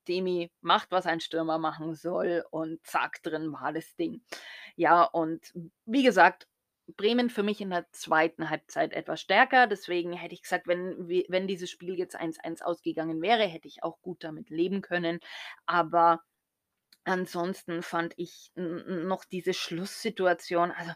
[0.07, 4.21] Demi macht, was ein Stürmer machen soll und zack, drin war das Ding.
[4.75, 5.53] Ja, und
[5.85, 6.47] wie gesagt,
[6.97, 8.49] Bremen für mich in der 2.
[8.49, 9.67] Halbzeit etwas stärker.
[9.67, 14.01] Deswegen hätte ich gesagt, wenn wenn dieses Spiel jetzt 1:1 ausgegangen wäre, hätte ich auch
[14.01, 15.19] gut damit leben können.
[15.65, 16.21] Aber
[17.05, 20.91] ansonsten fand ich noch diese Schlusssituation also,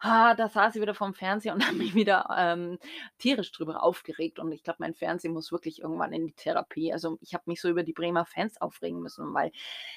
[0.00, 2.78] ha, da saß ich wieder vorm Fernseher und habe mich wieder, ähm,
[3.18, 4.38] tierisch drüber aufgeregt.
[4.40, 6.92] Und ich glaube, mein Fernseher muss wirklich irgendwann in die Therapie.
[6.92, 9.52] Also, ich habe mich so über die Bremer Fans aufregen müssen, weil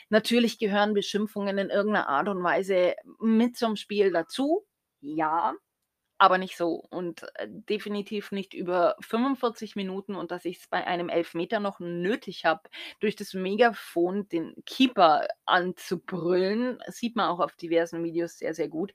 [0.09, 4.65] natürlich gehören Beschimpfungen in irgend 'ner Art und Weise mit zum Spiel dazu.
[5.01, 5.53] Ja,
[6.17, 11.09] aber nicht so und, äh, definitiv nicht über 45 Minuten und dass ich's bei einem
[11.09, 12.61] Elfmeter noch nötig habe,
[12.99, 18.93] durch das Megafon den Keeper anzubrüllen, sieht man auch auf diversen Videos sehr, sehr gut.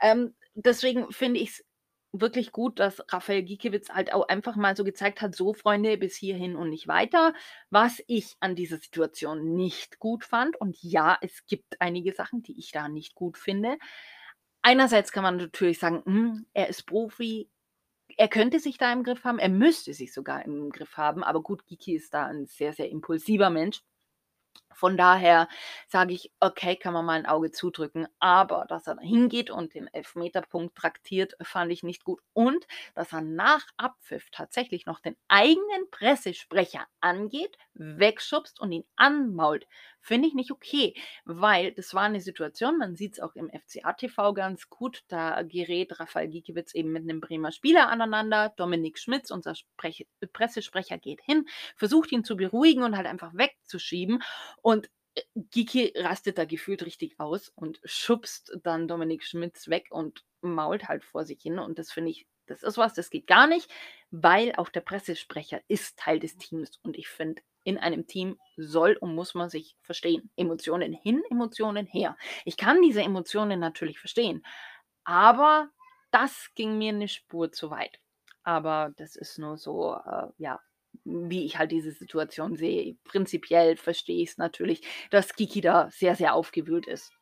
[0.00, 1.64] Ähm, deswegen finde ich's
[2.16, 6.14] wirklich gut, dass Rafael Giekewitz halt auch einfach mal so gezeigt hat: „So Freunde, bis
[6.16, 7.34] hierhin und nicht weiter.“
[7.70, 12.56] Was ich an dieser Situation nicht gut fand und ja, es gibt einige Sachen, die
[12.58, 13.78] ich da nicht gut finde.
[14.66, 17.50] Einerseits kann man natürlich sagen: „Hm, er ist Profi.
[18.18, 19.38] Er könnte sich da im Griff haben.
[19.40, 22.90] Er müsste sich sogar im Griff haben.“ Aber gut, Gyökeres ist da 'n sehr, sehr
[22.90, 23.82] impulsiver Mensch.
[24.74, 25.48] Von daher
[25.88, 29.74] sage ich: „Okay, kann man mal 'n Auge zudrücken.“ Aber dass er da hingeht und
[29.74, 32.20] den Elfmeterpunkt traktiert, fand ich nicht gut.
[32.32, 39.66] Und dass er nach Abpfiff tatsächlich noch den eigenen Pressesprecher angeht, wegschubst und ihn anmault,
[40.00, 44.34] finde ich nicht okay, weil das war 'ne Situation, man sieht's auch im FCA TV
[44.34, 48.52] ganz gut, da gerät Rafael Giekewitz eben mit 'nem Bremer Spieler aneinander.
[48.56, 54.22] Dominik Schmitz, unser Sprech Pressesprecher, geht hin, versucht ihn zu beruhigen und halt einfach wegzuschieben.
[54.64, 60.24] Und äh, Giki rastet da gefühlt richtig aus und schubst dann Dominik Schmitz weg und
[60.40, 61.58] mault halt vor sich hin.
[61.58, 63.70] Und das finde ich, das ist was, das geht gar nicht,
[64.10, 66.80] weil auch der Pressesprecher ist Teil des Teams.
[66.82, 70.30] Und ich finde, in einem Team soll und muss man sich verstehen.
[70.36, 72.16] Emotionen hin, Emotionen her.
[72.46, 74.44] Ich kann diese Emotionen natürlich verstehen,
[75.04, 75.68] aber
[76.10, 78.00] das ging mir eine Spur zu weit.
[78.44, 80.60] Aber das ist nur so, äh, ja,
[81.04, 82.96] wie ich halt diese Situation sehe.
[83.04, 87.12] Prinzipiell verstehe ich es natürlich, dass Kiki da sehr, sehr aufgewühlt ist.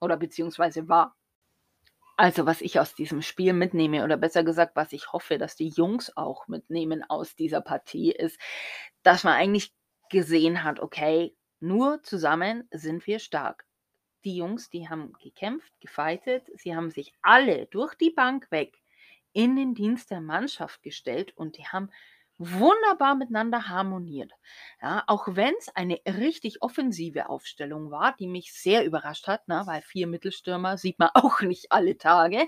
[0.00, 1.16] Oder beziehungsweise war.
[2.16, 5.68] Also, was ich aus diesem Spiel mitnehme, oder besser gesagt, was ich hoffe, dass die
[5.68, 8.40] Jungs auch mitnehmen aus dieser Partie, ist,
[9.04, 9.72] dass man eigentlich
[10.10, 13.66] gesehen hat, okay, nur zusammen sind wir stark.
[14.24, 18.76] Die Jungs, die haben gekämpft, gefeitet, sie haben sich alle durch die Bank weg
[19.32, 21.90] in den Dienst der Mannschaft gestellt und die haben
[22.38, 24.32] wunderbar miteinander harmoniert.
[24.80, 29.62] Ja, auch wenn es eine richtig offensive Aufstellung war, die mich sehr überrascht hat, ne,
[29.66, 32.46] weil vier Mittelstürmer sieht man auch nicht alle Tage,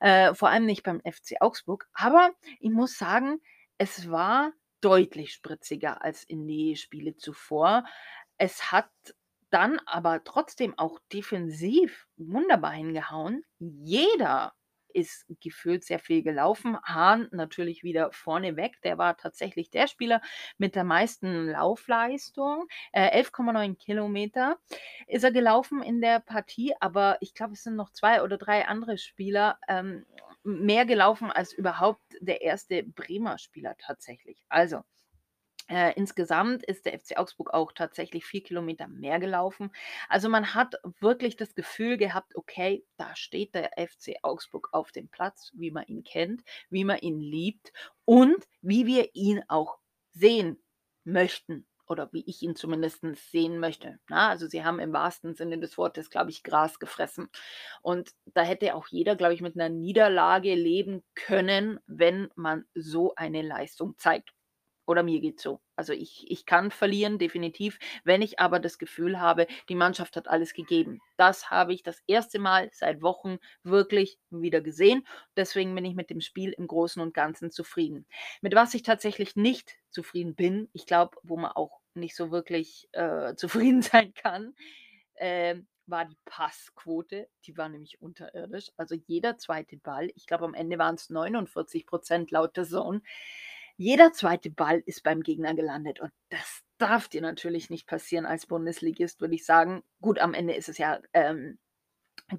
[0.00, 1.88] äh, vor allem nicht beim FC Augsburg.
[1.94, 3.40] Aber ich muss sagen,
[3.78, 7.84] es war deutlich spritziger als in die Spiele zuvor.
[8.36, 8.90] Es hat
[9.50, 13.44] dann aber trotzdem auch defensiv wunderbar hingehauen.
[13.58, 14.54] Jeder
[14.94, 16.76] ist gefühlt sehr viel gelaufen.
[16.82, 18.80] Hahn natürlich wieder vorne weg.
[18.82, 20.20] Der war tatsächlich der Spieler
[20.58, 22.66] mit der meisten Laufleistung.
[22.92, 24.58] Äh, 11,9 Kilometer
[25.06, 28.66] ist er gelaufen in der Partie, aber ich glaube, es sind noch zwei oder drei
[28.66, 30.04] andere Spieler ähm,
[30.44, 34.44] mehr gelaufen als überhaupt der erste Bremer Spieler tatsächlich.
[34.48, 34.82] Also,
[35.72, 39.72] äh, insgesamt ist der FC Augsburg auch tatsächlich vier Kilometer mehr gelaufen.
[40.10, 45.08] Also man hat wirklich das Gefühl gehabt, okay, da steht der FC Augsburg auf dem
[45.08, 47.72] Platz, wie man ihn kennt, wie man ihn liebt
[48.04, 49.78] und wie wir ihn auch
[50.12, 50.62] sehen
[51.04, 53.98] möchten oder wie ich ihn zumindest sehen möchte.
[54.08, 57.30] Na, also sie haben im wahrsten Sinne des Wortes, glaube ich, Gras gefressen.
[57.80, 63.14] Und da hätte auch jeder, glaube ich, mit einer Niederlage leben können, wenn man so
[63.14, 64.34] eine Leistung zeigt.
[64.86, 65.60] Oder mir geht's so.
[65.76, 67.78] Also ich, ich kann verlieren, definitiv.
[68.04, 71.00] Wenn ich aber das Gefühl habe, die Mannschaft hat alles gegeben.
[71.16, 75.06] Das habe ich das erste Mal seit Wochen wirklich wieder gesehen.
[75.36, 78.06] Deswegen bin ich mit dem Spiel im Großen und Ganzen zufrieden.
[78.40, 82.88] Mit was ich tatsächlich nicht zufrieden bin, ich glaube, wo man auch nicht so wirklich
[82.92, 84.54] äh, zufrieden sein kann,
[85.14, 87.28] äh, war die Passquote.
[87.46, 88.70] Die war nämlich unterirdisch.
[88.76, 93.02] Also jeder zweite Ball, ich glaube am Ende waren es 49 Prozent laut der Zone
[93.76, 98.46] jeder zweite Ball ist beim Gegner gelandet und das darf dir natürlich nicht passieren als
[98.46, 99.82] Bundesligist, würde ich sagen.
[100.00, 101.58] Gut, am Ende ist es ja ähm,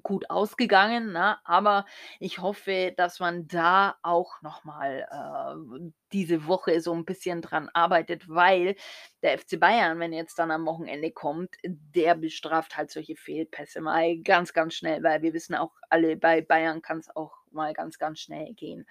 [0.02, 1.38] gut ausgegangen, ne?
[1.44, 1.86] aber
[2.18, 8.28] ich hoffe, dass man da auch nochmal äh, diese Woche so ein bisschen dran arbeitet,
[8.28, 8.76] weil
[9.22, 14.18] der FC Bayern, wenn jetzt dann am Wochenende kommt, der bestraft halt solche Fehlpässe mal
[14.18, 17.98] ganz, ganz schnell, weil wir wissen auch alle, bei Bayern kann es auch mal ganz,
[17.98, 18.86] ganz schnell gehen.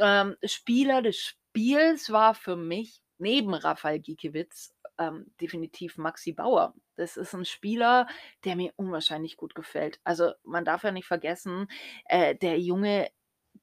[0.00, 6.74] Ähm, Spieler des Spiels war für mich neben Rafael Giekewitz ähm, definitiv Maxi Bauer.
[6.96, 8.06] Das ist ein Spieler,
[8.44, 9.98] der mir unwahrscheinlich gut gefällt.
[10.04, 11.68] Also man darf ja nicht vergessen,
[12.04, 13.08] äh, der Junge,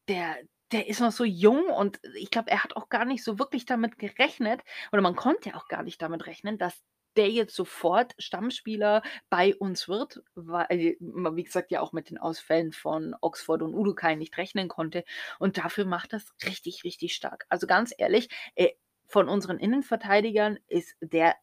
[0.08, 0.38] der,
[0.71, 3.65] der ist noch so jung und ich glaube, er hat auch gar nicht so wirklich
[3.67, 6.84] damit gerechnet oder man konnte auch gar nicht damit rechnen, dass
[7.17, 12.17] der jetzt sofort Stammspieler bei uns wird, weil man, wie gesagt, ja auch mit den
[12.17, 15.04] Ausfällen von Oxford und Udukai nicht rechnen konnte.
[15.39, 17.45] Und dafür macht das richtig, richtig stark.
[17.49, 18.69] Also ganz ehrlich, äh,
[19.08, 21.36] von unseren Innenverteidigern ist der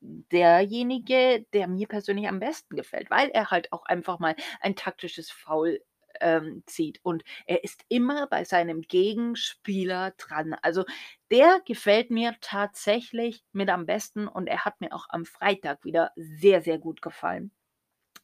[0.00, 5.30] derjenige, der mir persönlich am besten gefällt, weil er halt auch einfach mal ein taktisches
[5.30, 5.80] Foul
[6.20, 7.00] ähm, zieht.
[7.02, 10.54] Und er ist immer bei seinem Gegenspieler dran.
[10.62, 10.84] Also
[11.30, 16.12] der gefällt mir tatsächlich mit am besten und er hat mir auch am Freitag wieder
[16.16, 17.52] sehr, sehr gut gefallen.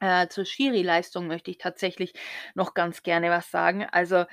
[0.01, 2.15] Äh, zur Schiri-Leistung möchte ich tatsächlich
[2.55, 3.87] noch ganz gerne was sagen.
[3.91, 4.25] Also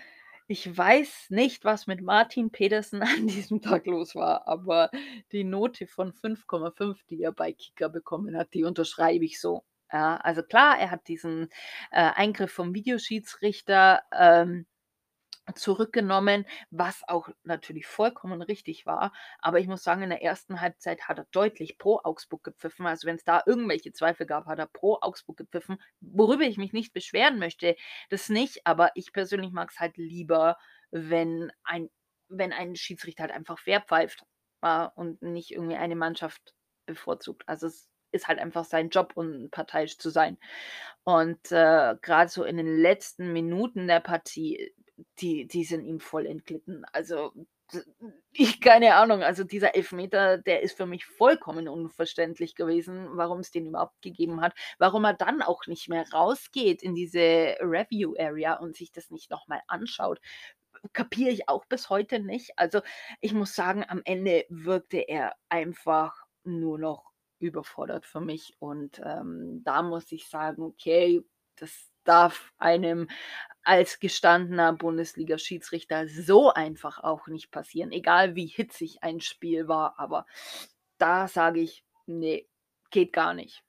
[0.47, 4.89] ich weiß nicht, was mit Martin Pedersen an diesem Tag los war, aber
[5.31, 9.63] die Note von 5,5, die er bei Kicker bekommen hat, die unterschreibe ich so.
[9.91, 11.49] Ja, also klar, er hat diesen
[11.91, 14.65] äh, Eingriff vom Videoschiedsrichter ähm,
[15.55, 19.11] zurückgenommen, was auch natürlich vollkommen richtig war.
[19.39, 22.85] Aber ich muss sagen, in der ersten Halbzeit hat er deutlich pro Augsburg gepfiffen.
[22.87, 26.73] Also wenn es da irgendwelche Zweifel gab, hat er pro Augsburg gepfiffen, worüber ich mich
[26.73, 27.75] nicht beschweren möchte.
[28.09, 30.57] Das nicht, aber ich persönlich mag es halt lieber,
[30.91, 31.89] wenn ein,
[32.29, 34.23] wenn ein Schiedsrichter halt einfach fair pfeift
[34.61, 36.53] äh, und nicht irgendwie eine Mannschaft
[36.85, 37.43] bevorzugt.
[37.47, 40.37] Also es ist halt einfach sein Job, unparteiisch zu sein.
[41.03, 44.73] Und äh, gerade so in den letzten Minuten der Partie,
[45.19, 46.85] die, die sind ihm voll entglitten.
[46.93, 47.33] Also
[48.33, 53.67] ich keine Ahnung, also dieser Elfmeter, der ist für mich vollkommen unverständlich gewesen, warum's den
[53.67, 54.53] überhaupt gegeben hat.
[54.77, 59.29] Warum er dann auch nicht mehr rausgeht in diese Review Area und sich das nicht
[59.31, 60.19] noch mal anschaut,
[60.93, 62.51] kapiere ich auch bis heute nicht.
[62.57, 62.81] Also,
[63.21, 67.10] ich muss sagen, am Ende wirkte er einfach nur noch
[67.41, 71.23] überfordert für mich und, ähm, da muss ich sagen: „Okay,
[71.55, 73.09] das darf einem
[73.63, 80.25] als gestandener Bundesliga-Schiedsrichter so einfach auch nicht passieren, egal wie hitzig ein Spiel war.“ Aber
[80.97, 82.47] da sage ich: „Ne,
[82.89, 83.63] geht gar nicht.“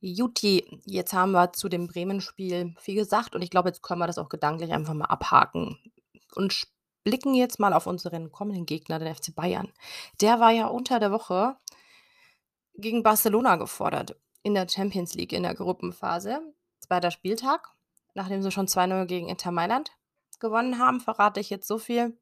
[0.00, 4.06] Jutti, jetzt haben wir zu dem Bremen-Spiel viel gesagt und ich glaube, jetzt können wir
[4.06, 5.78] das auch gedanklich einfach mal abhaken
[6.34, 6.68] und
[7.02, 9.72] blicken jetzt mal auf unseren kommenden Gegner, den FC Bayern.
[10.20, 11.56] Der war ja unter der Woche
[12.74, 16.40] gegen Barcelona gefordert in der Champions League in der Gruppenphase.
[16.80, 17.10] 2.
[17.10, 17.68] Spieltag,
[18.14, 19.90] nachdem sie schon 2:0 gegen Inter Mailand
[20.38, 22.16] gewonnen haben, verrate ich jetzt so viel: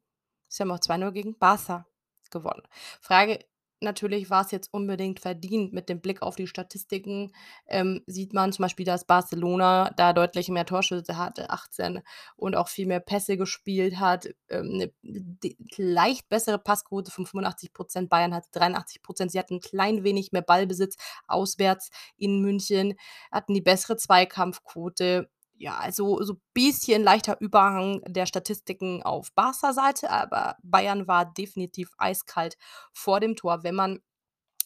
[0.47, 1.85] Sie haben auch 2:0 gegen Barca
[2.31, 2.63] gewonnen.
[3.01, 3.45] Frage
[3.81, 5.73] natürlich, war's jetzt unbedingt verdient?
[5.73, 7.31] Mit dem Blick auf die Statistiken,
[7.67, 12.01] ähm, sieht man zum Beispiel, dass Barcelona da deutlich mehr Torschüsse hatte, 18,
[12.35, 17.73] und auch viel mehr Pässe gespielt hat, ähm, 'ne d leicht bessere Passquote von 85
[17.73, 19.31] %, Bayern hatte 83 %.
[19.31, 20.95] Sie hatten 'n klein wenig mehr Ballbesitz
[21.27, 22.95] auswärts in München,
[23.31, 25.29] hatten die bessere Zweikampfquote.
[25.59, 32.57] Ja, also so bisschen leichter Überhang der Statistiken auf Barca-Seite, aber Bayern war definitiv eiskalt
[32.93, 33.63] vor dem Tor.
[33.63, 33.99] Wenn man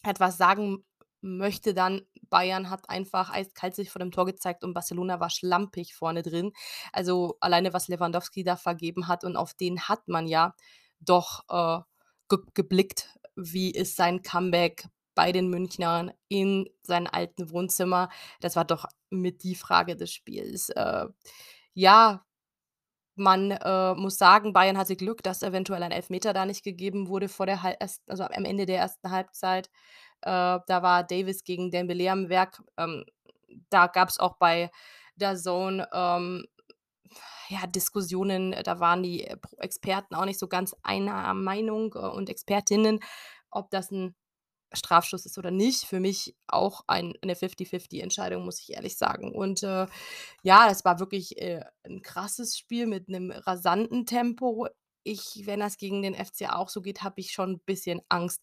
[0.04, 0.84] etwas sagen
[1.22, 5.94] möchte, dann: Bayern hat einfach eiskalt sich vor dem Tor gezeigt und Barcelona war schlampig
[5.94, 6.52] vorne drin.
[6.92, 10.54] Also, alleine was Lewandowski da vergeben hat und auf den hat man ja
[11.00, 11.82] doch, äh,
[12.30, 18.10] ge geblickt, wie ist sein Comeback bei den Münchnern in seinem alten Wohnzimmer.
[18.40, 20.70] Das war doch mit die Frage des Spiels.
[20.70, 21.06] Äh,
[21.74, 22.24] ja,
[23.16, 27.28] man, äh, muss sagen, Bayern hatte Glück, dass eventuell ein Elfmeter da nicht gegeben wurde
[27.28, 27.76] vor der Hal
[28.08, 29.10] also am Ende der 1.
[29.10, 29.68] Halbzeit.
[30.22, 32.62] Äh, da war Davies gegen Dembélé am Werk.
[32.78, 33.04] Ähm,
[33.70, 34.70] da gab's auch bei
[35.16, 36.46] DAZN, ähm,
[37.50, 38.54] ja, Diskussionen.
[38.64, 43.00] Da waren die Experten auch nicht so ganz einer Meinung, äh, und Expertinnen,
[43.50, 44.14] ob das 'n
[44.74, 45.84] Strafstoß ist oder nicht.
[45.84, 49.32] Für mich auch ein 'ne Fifty-Fifty-Entscheidung, muss ich ehrlich sagen.
[49.34, 49.86] Und, äh,
[50.42, 54.68] ja, es war wirklich, äh, 'n krasses Spiel mit 'nem rasanten Tempo.
[55.04, 58.42] Ich wenn das gegen den FC auch so geht, habe ich schon 'n bisschen Angst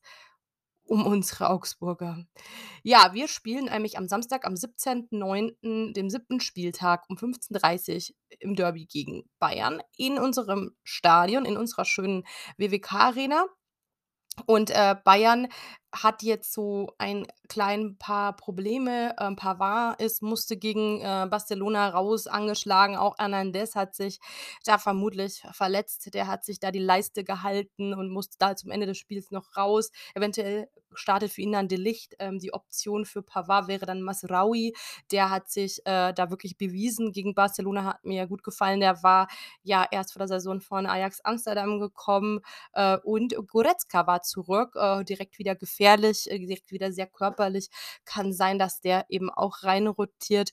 [0.86, 2.26] um unsere Augsburger.
[2.84, 6.42] Ja, wir spielen nämlich am Samstag, am 17.09., dem 7.
[6.42, 12.24] Spieltag um 15:30 im Derby gegen Bayern in unserem Stadion, in unserer schönen
[12.58, 13.46] WWK-Arena.
[14.48, 15.48] Und, äh, Bayern
[15.91, 19.15] hat jetzt so ein klein paar Probleme.
[19.19, 22.95] Ähm, Pavard ist musste gegen, äh, Barcelona raus, angeschlagen.
[22.95, 24.19] Auch Hernandez hat sich
[24.65, 26.13] da vermutlich verletzt.
[26.13, 29.58] Der hat sich da die Leiste gehalten und musste da zum Ende des Spiels noch
[29.58, 29.91] raus.
[30.13, 32.15] Eventuell startet für ihn dann de Ligt.
[32.19, 34.73] Ähm, die Option für Pavard wäre dann Mazraoui.
[35.12, 38.80] Der hat sich, äh, da wirklich bewiesen gegen Barcelona, hat mir gut gefallen.
[38.80, 39.28] Der war
[39.63, 42.41] ja erst vor der Saison von Ajax Amsterdam gekommen,
[42.73, 47.70] äh, und Goretzka war zurück, äh, direkt wieder gefährlich, äh, direkt wieder sehr körperlich.
[48.06, 50.52] Kann sein, dass der eben auch reinrotiert.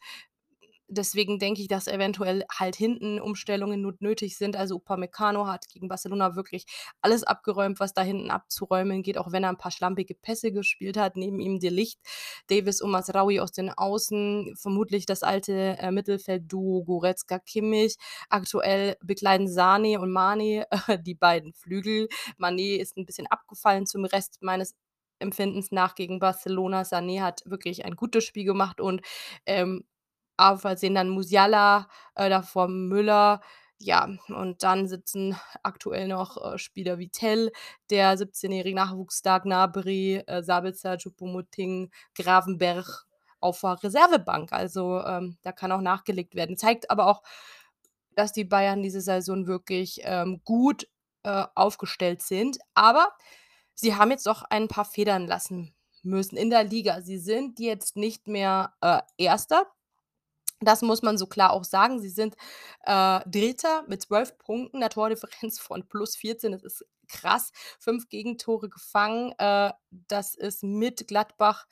[0.88, 4.56] Deswegen denke ich, dass eventuell halt hinten Umstellungen not nötig sind.
[4.56, 6.66] Also, Upamecano hat gegen Barcelona wirklich
[7.02, 10.96] alles abgeräumt, was da hinten abzuräumen geht, auch wenn er 'n paar schlampige Pässe gespielt
[10.98, 11.16] hat.
[11.16, 12.00] Neben ihm de Ligt,
[12.48, 17.96] Davies und Mazraoui aus den Außen, vermutlich das alte, äh, Mittelfeldduo Goretzka, Kimmich.
[18.30, 22.08] Aktuell bekleiden Sané und Mané, äh, die beiden Flügel.
[22.38, 24.74] Mané ist 'n bisschen abgefallen zum Rest meines
[25.18, 26.82] Empfindens nach gegen Barcelona.
[26.82, 29.02] Sané hat wirklich ein gutes Spiel gemacht und,
[29.46, 29.84] ähm,
[30.38, 33.40] auf Versehen dann Musiala, äh, davor Müller.
[33.78, 37.52] Ja, und dann sitzen aktuell noch, äh, Spieler wie Tel,
[37.90, 42.88] der 17-jährige Nachwuchsstar, Gnabry, äh, Sabitzer, Choupo-Moting, Gravenberch
[43.40, 44.52] auf der Reservebank.
[44.52, 46.56] Also, ähm, da kann auch nachgelegt werden.
[46.56, 47.22] Zeigt aber auch,
[48.14, 50.88] dass die Bayern diese Saison wirklich, ähm, gut,
[51.24, 52.58] äh, aufgestellt sind.
[52.74, 53.08] Aber
[53.76, 57.02] sie haben jetzt doch ein paar Federn lassen müssen in der Liga.
[57.02, 59.66] Sie sind jetzt nicht mehr, äh, Erster.
[60.60, 62.00] Das muss man so klar auch sagen.
[62.00, 62.36] Sie sind,
[62.86, 66.52] äh, Dritter mit 12 Punkten, 'ner Tordifferenz von +14.
[66.52, 67.52] Das ist krass.
[67.80, 69.32] 5 Gegentore gefangen.
[69.38, 71.66] Äh, das ist mit Gladbach,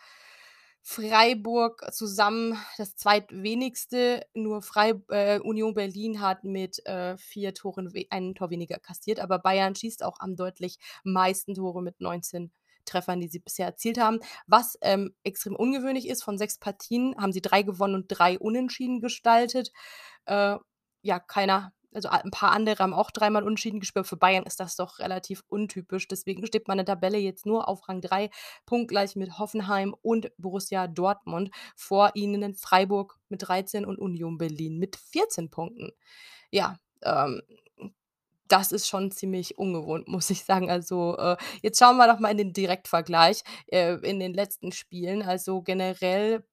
[0.87, 4.27] Freiburg zusammen das zweitwenigste.
[4.35, 9.39] Nur Freib äh, Union Berlin hat mit, äh, 4 Toren 1 Tor weniger kassiert, aber
[9.39, 12.53] Bayern schießt auch am deutlich meisten Tore mit 19
[12.85, 14.21] Treffern, die sie bisher erzielt haben.
[14.47, 19.01] Was, ähm, extrem ungewöhnlich ist, von 6 Partien haben sie 3 gewonnen und 3 unentschieden
[19.01, 19.73] gestaltet.
[20.27, 20.57] Äh,
[21.01, 24.07] ja, keiner also, a 'n paar andere haben auch dreimal unentschieden gespielt.
[24.07, 26.09] Für Bayern ist das doch relativ untypisch.
[26.09, 28.31] Deswegen steht man in der Tabelle jetzt nur auf Rang 3,
[28.67, 31.51] punktgleich mit Hoffenheim und Borussia Dortmund.
[31.77, 35.93] Vor ihnen Freiburg mit 13 und Union Berlin mit 14 Punkten.
[36.51, 37.43] Ja, ähm,
[38.49, 40.71] das ist schon ziemlich ungewohnt, muss ich sagen.
[40.71, 45.23] Also, äh, jetzt schauen wir doch mal in den Direktvergleich, äh, in den letzten Spielen.
[45.23, 46.45] Also, generell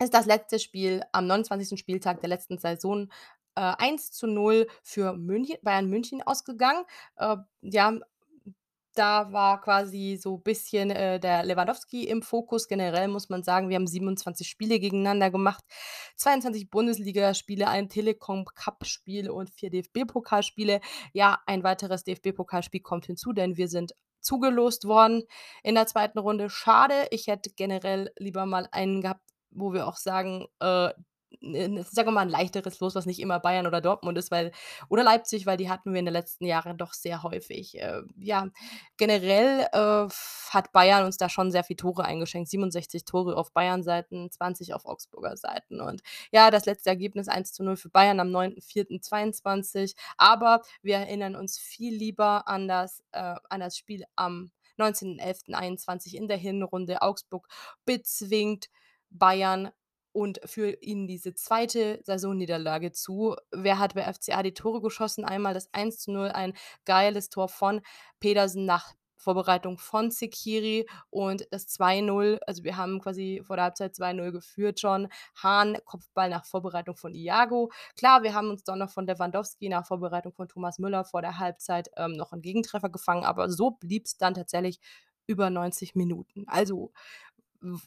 [0.00, 1.78] ist das letzte Spiel am 29.
[1.78, 3.08] Spieltag der letzten Saison,
[3.56, 6.84] äh, 1:0 für München Bayern München ausgegangen.
[7.16, 7.98] Äh, ja,
[8.94, 12.68] da war quasi so bisschen, äh, der Lewandowski im Fokus.
[12.68, 15.64] Generell muss man sagen, wir haben 27 Spiele gegeneinander gemacht,
[16.16, 20.80] 22 Bundesligaspiele, ein Telekom-Cup-Spiel und 4 DFB-Pokalspiele.
[21.12, 25.24] Ja, ein weiteres DFB-Pokalspiel kommt hinzu, denn wir sind zugelost worden
[25.62, 26.12] in der 2.
[26.16, 26.48] Runde.
[26.48, 30.90] Schade, ich hätte generell lieber mal einen gehabt, wo wir auch sagen, äh,
[31.40, 34.52] sagen wir mal 'n leichteres Los, was nicht immer Bayern oder Dortmund ist, weil
[34.88, 37.78] oder Leipzig, weil die hatten wir in den letzten Jahren doch sehr häufig.
[37.80, 38.48] Äh, ja,
[38.96, 40.08] generell, äh,
[40.50, 42.48] hat Bayern uns da schon sehr viel Tore eingeschenkt.
[42.48, 45.80] 67 Tore auf Bayern-Seiten, 20 auf Augsburger Seiten.
[45.80, 49.94] Und ja, das letzte Ergebnis 1:0 für Bayern am 9.4.22.
[50.16, 56.28] Aber wir erinnern uns viel lieber an das äh, an das Spiel am 19.11.21 in
[56.28, 57.02] der Hinrunde.
[57.02, 57.46] Augsburg
[57.84, 58.68] bezwingt
[59.10, 59.70] Bayern
[60.14, 62.00] und führt ihnen diese 2.
[62.04, 63.36] Saisonniederlage zu.
[63.52, 65.24] Wer hat bei FCA die Tore geschossen?
[65.26, 66.54] Einmal das 1:0, ein
[66.86, 67.82] geiles Tor von
[68.20, 73.94] Pedersen nach Vorbereitung von Zekiri und das 2:0 also, wir haben quasi vor der Halbzeit
[73.96, 75.08] 2:0 geführt schon.
[75.42, 77.70] Hahn, Kopfball nach Vorbereitung von Iago.
[77.96, 81.38] Klar, wir haben uns dann noch von Lewandowski nach Vorbereitung von Thomas Müller vor der
[81.38, 84.80] Halbzeit, ähm, noch 'n Gegentreffer gefangen, aber so blieb's dann tatsächlich
[85.26, 86.44] über 90 Minuten.
[86.48, 86.92] Also,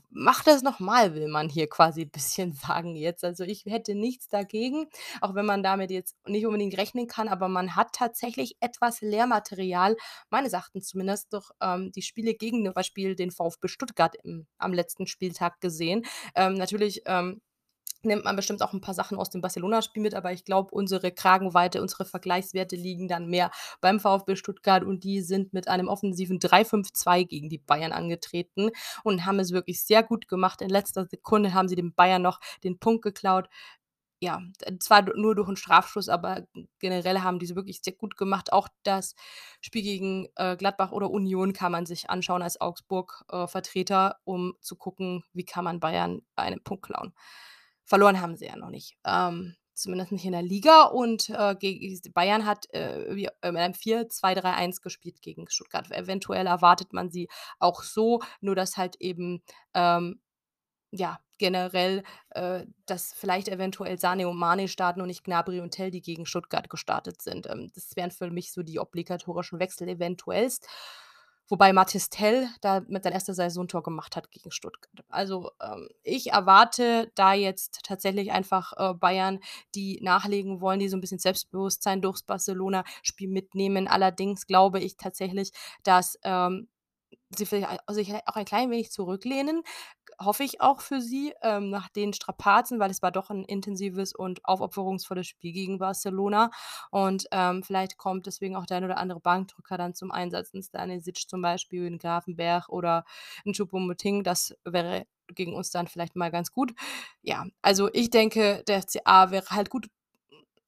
[0.10, 3.24] mach das noch mal, will man hier quasi bisschen sagen jetzt.
[3.24, 4.88] Also, ich hätte nichts dagegen,
[5.22, 9.96] auch wenn man damit jetzt nicht unbedingt rechnen kann, aber man hat tatsächlich etwas Lehrmaterial,
[10.30, 14.74] meines Erachtens zumindest, durch, ähm, die Spiele gegen zum Beispiel den VfB Stuttgart im am
[14.74, 16.06] letzten Spieltag gesehen.
[16.36, 17.42] Ähm, natürlich, ähm,
[18.04, 21.12] nimmt man bestimmt auch 'n paar Sachen aus dem Barcelona-Spiel mit, aber ich glaube, unsere
[21.12, 26.40] Kragenweite, unsere Vergleichswerte liegen dann mehr beim VfB Stuttgart und die sind mit einem offensiven
[26.40, 28.70] 3-5-2 gegen die Bayern angetreten
[29.04, 30.62] und haben es wirklich sehr gut gemacht.
[30.62, 33.50] In letzter Sekunde haben sie den Bayern noch den Punkt geklaut.
[34.22, 34.42] Ja,
[34.80, 36.48] zwar nur durch 'n Strafschuss, aber
[36.80, 38.52] generell haben die's wirklich sehr gut gemacht.
[38.54, 39.16] Auch das
[39.62, 43.46] Spiel gegen, äh, Gladbach oder Union kann man sich anschauen als Augsburg äh,
[44.26, 47.14] um zu gucken, wie kann man Bayern einen Punkt klauen.
[47.88, 51.56] Verloren haben sie ja noch nicht, ähm, zumindest nicht in der Liga und, äh,
[52.14, 55.90] Bayern hat, äh, wie in einem 4-2-3-1 gespielt gegen Stuttgart.
[55.92, 57.30] Eventuell erwartet man sie
[57.60, 59.42] auch so, nur dass halt eben,
[59.74, 60.20] ähm,
[60.92, 65.92] ja, generell, äh, dass vielleicht eventuell Sané und Mané starten und nicht Gnabry und Tell,
[65.92, 67.48] die gegen Stuttgart gestartet sind.
[67.48, 70.68] Ähm, das wären für mich so die obligatorischen Wechsel eventuellst.
[71.50, 73.34] Wobei Mathys Tel damit sein 1.
[73.34, 74.92] Saisontor gemacht hat gegen Stuttgart.
[75.10, 79.40] Also, ähm, ich erwarte da jetzt tatsächlich einfach, äh, Bayern,
[79.74, 83.88] die nachlegen wollen, die so 'n bisschen Selbstbewusstsein durchs Barcelona-Spiel mitnehmen.
[83.88, 85.52] Allerdings glaube ich tatsächlich,
[85.84, 86.68] dass, ähm,
[87.36, 89.64] sie sich auch ein klein wenig zurücklehnen,
[90.20, 94.14] hoffe ich auch für sie, ähm, nach den Strapazen, weil es war doch 'n intensives
[94.16, 96.52] und aufopferungsvolles Spiel gegen Barcelona.
[96.92, 100.64] Und, ähm, vielleicht kommt deswegen auch der ein oder andere Bankdrücker dann zum Einsatz, 'n
[100.64, 103.04] Stanisic zum Beispiel, 'n Grafenberch oder
[103.46, 104.24] 'n Choupo-Moting.
[104.24, 105.06] Das wäre
[105.36, 106.74] gegen uns dann vielleicht mal ganz gut.
[107.22, 109.88] Ja, also, ich denke, der FCA wäre halt gut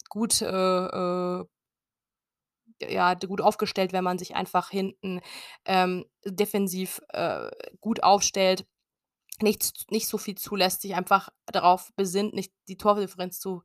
[0.10, 1.46] gut, äh, äh
[2.82, 5.22] ja, gut aufgestellt, wenn man sich einfach hinten,
[5.66, 7.50] ähm, defensiv, äh,
[7.82, 8.66] gut aufstellt,
[9.42, 13.64] nichts z nicht so viel zulässt, sich einfach darauf besinnt, nicht die Tordifferenz zu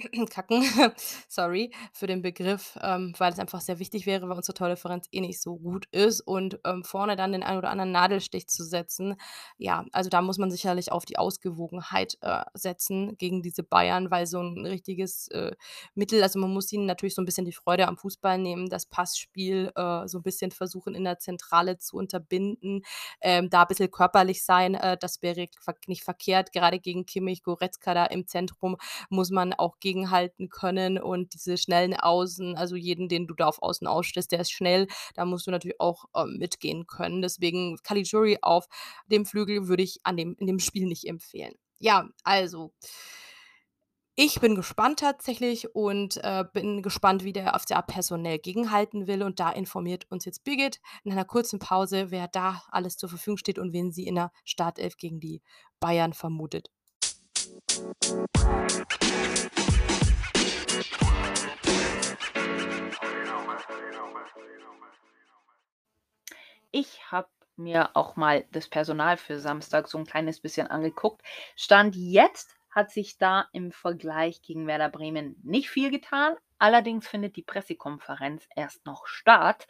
[0.14, 0.62] verkacken.
[1.28, 5.20] Sorry für den Begriff, ähm, weil es einfach sehr wichtig wäre, weil unsere Tordifferenz eh
[5.20, 9.16] nicht so gut ist und, ähm, vorne dann den einen oder anderen Nadelstich zu setzen.
[9.58, 14.26] Ja, also, da muss man sicherlich auf die Ausgewogenheit, äh, setzen gegen diese Bayern, weil
[14.26, 15.52] so 'n richtiges, äh,
[15.94, 18.86] Mittel also, man muss ihnen natürlich so 'n bisschen die Freude am Fußball nehmen, das
[18.86, 22.82] Passspiel, äh, so 'n bisschen versuchen, in der Zentrale zu unterbinden,
[23.20, 25.46] ähm, da bisschen körperlich sein, äh, das wäre
[25.86, 26.52] nicht verkehrt.
[26.52, 28.76] Gerade gegen Kimmich, Goretzka da im Zentrum
[29.10, 33.62] muss man auch gegenhalten können und diese schnellen Außen also, jeden, den du da auf
[33.62, 34.86] Außen aufstellst, der ist schnell.
[35.14, 37.22] Da musst du natürlich auch, ähm, mitgehen können.
[37.22, 38.66] Deswegen Caligiuri auf
[39.06, 41.54] dem Flügel würde ich an dem in dem Spiel nicht empfehlen.
[41.78, 42.72] Ja, also
[44.18, 49.40] Ich bin gespannt tatsächlich und, äh, bin gespannt, wie der FCA personell gegenhalten will und
[49.40, 53.58] da informiert uns jetzt Birgit in einer kurzen Pause, wer da alles zur Verfügung steht
[53.58, 55.42] und wen sie in der Startelf gegen die
[55.80, 56.70] Bayern vermutet.
[66.70, 71.22] Ich habe mir auch mal das Personal für Samstag so 'n kleines bisschen angeguckt.
[71.56, 76.36] Stand jetzt hat sich da im Vergleich gegen Werder Bremen nicht viel getan.
[76.58, 79.66] Allerdings findet die Pressekonferenz erst noch statt.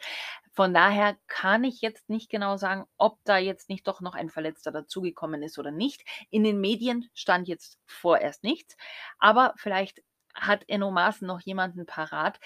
[0.57, 4.31] Von daher kann ich jetzt nicht genau sagen, ob da jetzt nicht doch noch ein
[4.31, 6.03] Verletzter dazugekommen ist oder nicht.
[6.31, 8.75] In den Medien stand jetzt vorerst nichts,
[9.19, 10.01] aber vielleicht
[10.33, 12.39] hat Enno Maaßen noch jemanden parat,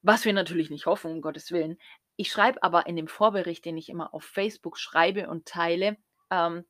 [0.00, 1.76] was wir natürlich nicht hoffen, um Gottes Willen.
[2.16, 5.98] Ich schreibe aber in dem Vorbericht, den ich immer auf Facebook schreibe und teile,
[6.30, 6.64] ähm,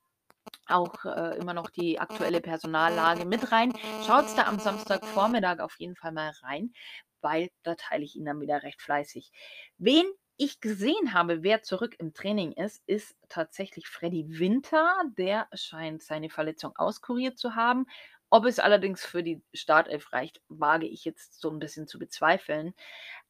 [0.67, 3.73] auch, äh, immer noch die aktuelle Personallage mit rein.
[4.05, 6.73] Schaut's da am Samstagvormittag auf jeden Fall mal rein,
[7.21, 9.31] weil da teile ich ihn dann wieder recht fleißig.
[9.77, 10.05] Wen
[10.39, 14.95] ich gesehen habe, wer zurück im Training ist, ist tatsächlich Freddy Winter.
[15.19, 17.87] Der scheint seine Verletzung auskuriert zu haben.
[18.31, 22.75] Ob es allerdings für die Startelf reicht, wage ich jetzt so 'n bisschen zu bezweifeln.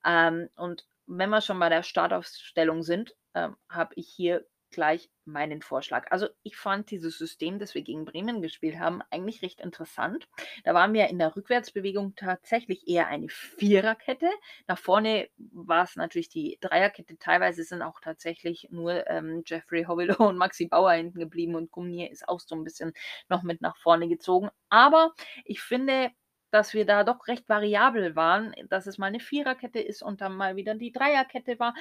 [0.05, 5.62] Ähm, und wenn wir schon bei der Startaufstellung sind, ähm, habe ich hier gleich meinen
[5.62, 6.07] Vorschlag.
[6.11, 10.27] Also, ich fand dieses System, das wir gegen Bremen gespielt haben, eigentlich recht interessant.
[10.64, 14.31] Da waren wir in der Rückwärtsbewegung tatsächlich eher eine Viererkette.
[14.66, 17.19] Nach vorne war's natürlich die Dreierkette.
[17.19, 22.11] Teilweise sind auch tatsächlich nur, ähm, Jeffrey Hobelow und Maxi Bauer hinten geblieben und Gomnier
[22.11, 22.93] ist auch so 'n bisschen
[23.29, 24.49] noch mit nach vorne gezogen.
[24.71, 25.14] Aber
[25.45, 26.11] ich finde,
[26.51, 30.37] dass wir da doch recht variabel waren, dass es mal 'ne Viererkette ist und dann
[30.37, 31.75] mal wieder die Dreierkette war.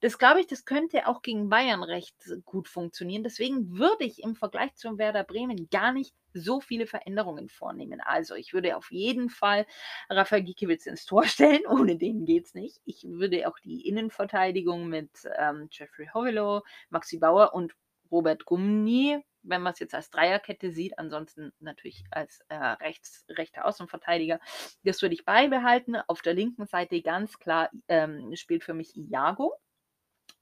[0.00, 3.22] Das glaube ich, das könnte auch gegen Bayern recht gut funktionieren.
[3.22, 8.00] Deswegen würde ich im Vergleich zum Werder Bremen gar nicht so viele Veränderungen vornehmen.
[8.00, 9.66] Also, ich würde auf jeden Fall
[10.10, 12.80] Rafael Gikiewicz ins Tor stellen, ohne den geht's nicht.
[12.84, 17.74] Ich würde auch die Innenverteidigung mit, ähm, Jeffrey Hobelow, Maxi Bauer und
[18.10, 24.40] Robert Gumni wenn man's jetzt als Dreierkette sieht, ansonsten natürlich als, äh, rechts rechter Außenverteidiger.
[24.84, 25.96] Das würde ich beibehalten.
[26.08, 29.54] Auf der linken Seite ganz klar, ähm, spielt für mich Iago.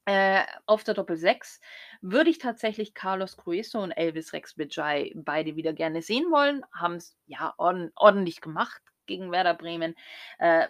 [0.07, 1.61] Äh, auf der Doppel-6
[2.01, 6.65] würde ich tatsächlich Carlos Gruezo und Elvis Rex Bidjai beide wieder gerne sehen wollen.
[6.75, 9.95] Haben's, ja, ord ordentlich gemacht gegen Werder Bremen.
[10.39, 10.69] Äh,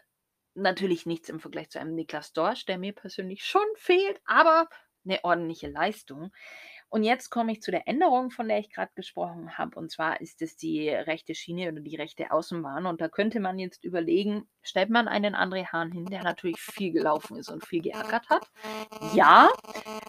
[0.54, 4.68] natürlich nichts im Vergleich zu einem Niklas Dorsch, der mir persönlich schon fehlt, aber
[5.04, 6.32] 'ne ordentliche Leistung.
[6.92, 9.78] Und jetzt komme ich zu der Änderung, von der ich grad gesprochen habe.
[9.78, 12.84] Und zwar ist es die rechte Schiene oder die rechte Außenbahn.
[12.84, 16.92] Und da könnte man jetzt überlegen, stellt man einen André Hahn hin, der natürlich viel
[16.92, 18.46] gelaufen ist und viel geackert hat?
[19.14, 19.48] Ja,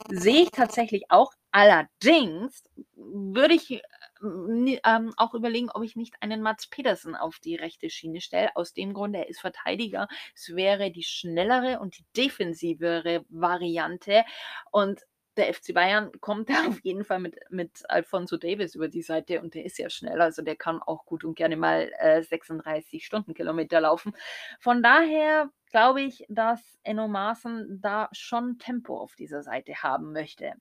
[0.09, 1.31] sehe ich tatsächlich auch.
[1.51, 2.65] Allerdings
[2.95, 3.81] würde ich,
[4.21, 8.53] n ähm, auch überlegen, ob ich nicht einen Mads Pedersen auf die rechte Schiene stelle.
[8.57, 10.09] Aus dem Grund, er ist Verteidiger.
[10.35, 14.25] Es wäre die schnellere und die defensivere Variante.
[14.69, 14.99] Und
[15.37, 19.41] der FC Bayern kommt da auf jeden Fall mit mit Alphonso Davies über die Seite
[19.41, 20.21] und der ist ja schnell.
[20.21, 24.15] Also, der kann auch gut und gerne mal, äh, 36 Stundenkilometer laufen.
[24.59, 30.53] Von daher glaube ich, dass Enno Maaßen da schon Tempo auf dieser Seite haben möchte.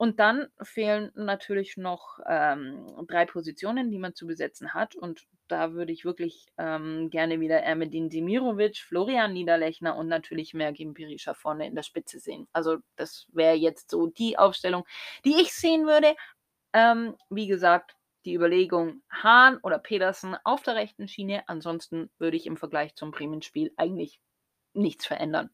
[0.00, 4.96] Und dann fehlen natürlich noch, ähm, 3 Positionen, die man zu besetzen hat.
[4.96, 10.94] Und da würde ich wirklich, ähm, gerne wieder Ermedin Demirovic, Florian Niederlechner und natürlich Mergin
[10.94, 12.48] Berisha vorne in der Spitze sehen.
[12.54, 14.86] Also, das wäre jetzt so die Aufstellung,
[15.26, 16.16] die ich sehen würde.
[16.72, 17.94] Ähm, wie gesagt,
[18.24, 21.46] die Überlegung Hahn oder Pedersen auf der rechten Schiene.
[21.46, 24.18] Ansonsten würde ich im Vergleich zum Bremen-Spiel eigentlich
[24.72, 25.50] nichts verändern.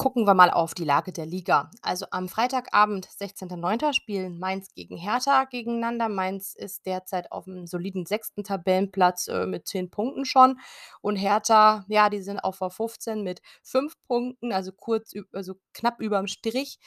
[0.00, 1.70] Gucken wir mal auf die Lage der Liga.
[1.82, 6.08] Also, am Freitagabend, 16.09., spielen Mainz gegen Hertha gegeneinander.
[6.08, 8.42] Mainz ist derzeit auf'm soliden 6.
[8.42, 10.58] Tabellenplatz, äh, mit 10 Punkten schon.
[11.02, 16.00] Und Hertha, ja, die sind auf der 15 mit 5 Punkten, also kurz also knapp
[16.00, 16.78] überm Strich.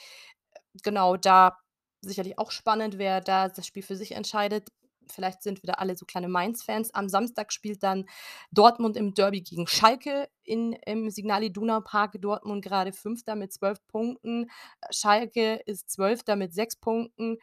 [0.82, 1.58] Genau, da
[2.00, 4.70] sicherlich auch spannend, wer da das Spiel für sich entscheidet.
[5.12, 6.94] Vielleicht sind wieder alle so kleine Mainz-Fans.
[6.94, 8.06] Am Samstag spielt dann
[8.52, 12.14] Dortmund im Derby gegen Schalke in im Signal Iduna Park.
[12.20, 13.34] Dortmund grade 5.
[13.36, 14.50] mit 12 Punkten.
[14.90, 16.36] Schalke ist 12.
[16.36, 17.38] mit 6 Punkten.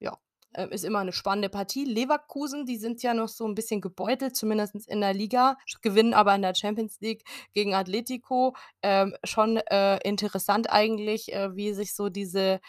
[0.00, 0.18] Ja,
[0.54, 1.84] ähm, ist immer 'ne spannende Partie.
[1.84, 6.34] Leverkusen, die sind ja noch so 'n bisschen gebeutelt, zumindest in der Liga, gewinnen aber
[6.34, 8.54] in der Champions League gegen Atletico.
[8.82, 12.60] Ähm, schon, äh, interessant eigentlich, äh, wie sich so diese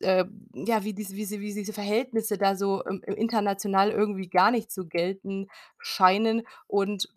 [0.00, 0.24] äh,
[0.54, 4.70] ja, wie diese wie sie wie diese Verhältnisse da so, ähm, international irgendwie gar nicht
[4.70, 6.42] zu gelten scheinen.
[6.66, 7.08] Und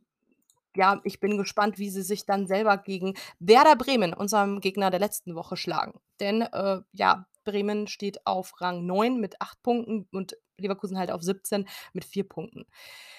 [0.76, 5.00] ja, ich bin gespannt, wie sie sich dann selber gegen Werder Bremen, unserem Gegner der
[5.00, 6.00] letzten Woche, schlagen.
[6.20, 11.24] Denn, äh, ja, Bremen steht auf Rang 9 mit 8 Punkten und Leverkusen halt auf
[11.24, 12.66] 17 mit 4 Punkten.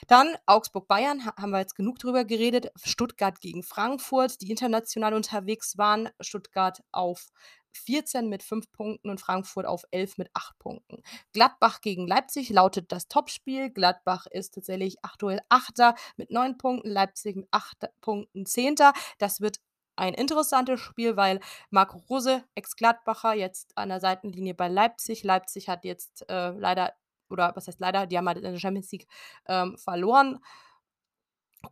[0.06, 2.70] Dann Augsburg-Bayern, ha haben wir jetzt genug drüber geredet.
[2.84, 6.10] Stuttgart gegen Frankfurt, die international unterwegs waren.
[6.20, 7.28] Stuttgart auf
[7.76, 11.02] 14 mit 5 Punkten und Frankfurt auf 11 mit 8 Punkten.
[11.32, 13.70] Gladbach gegen Leipzig lautet das Topspiel.
[13.70, 18.92] Gladbach ist tatsächlich aktuell Achter mit 9 Punkten, Leipzig mit 8 Punkten Zehnter.
[19.18, 19.58] Das wird
[19.96, 21.40] ein interessantes Spiel, weil
[21.70, 25.24] Marco Rose, Ex-Gladbacher, jetzt an der Seitenlinie bei Leipzig.
[25.24, 26.94] Leipzig hat jetzt, äh, leider
[27.28, 29.06] oder was heißt leider, die haben halt in der Champions League,
[29.46, 30.40] ähm, verloren.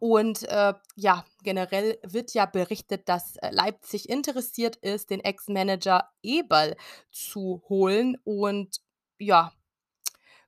[0.01, 6.77] Und, äh, ja, generell wird ja berichtet, dass, äh, Leipzig interessiert ist, den Ex-Manager Eberl
[7.11, 8.79] zu holen und
[9.19, 9.53] ja,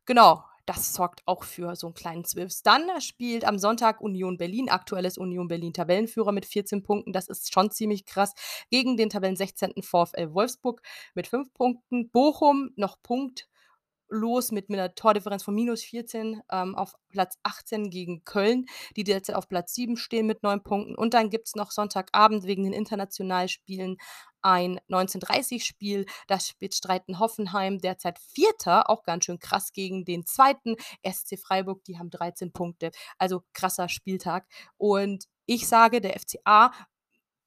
[0.07, 2.67] genau, das sorgt auch für so 'n kleinen Zwist.
[2.67, 7.53] Dann spielt am Sonntag Union Berlin, aktuelles Union Berlin Tabellenführer mit 14 Punkten, das ist
[7.53, 8.35] schon ziemlich krass,
[8.71, 10.83] gegen den Tabellensechzehnten VfL Wolfsburg
[11.15, 12.11] mit 5 Punkten.
[12.11, 13.03] Bochum noch
[14.11, 19.49] punktlos mit 'ner Tordifferenz von -14, ähm, auf Platz 18 gegen Köln, die derzeit auf
[19.49, 20.95] Platz 7 stehen mit 9 Punkten.
[20.97, 23.97] Und dann gibt's noch Sonntagabend wegen den Internationalspielen
[24.43, 26.07] ein 19:30 Spiel.
[26.27, 31.85] Das bestreiten Hoffenheim, derzeit Vierter, auch ganz schön krass, gegen den Zweiten SC Freiburg.
[31.85, 32.91] Die haben 13 Punkte.
[33.19, 34.47] Also krasser Spieltag.
[34.79, 36.73] Und ich sage, der FCA,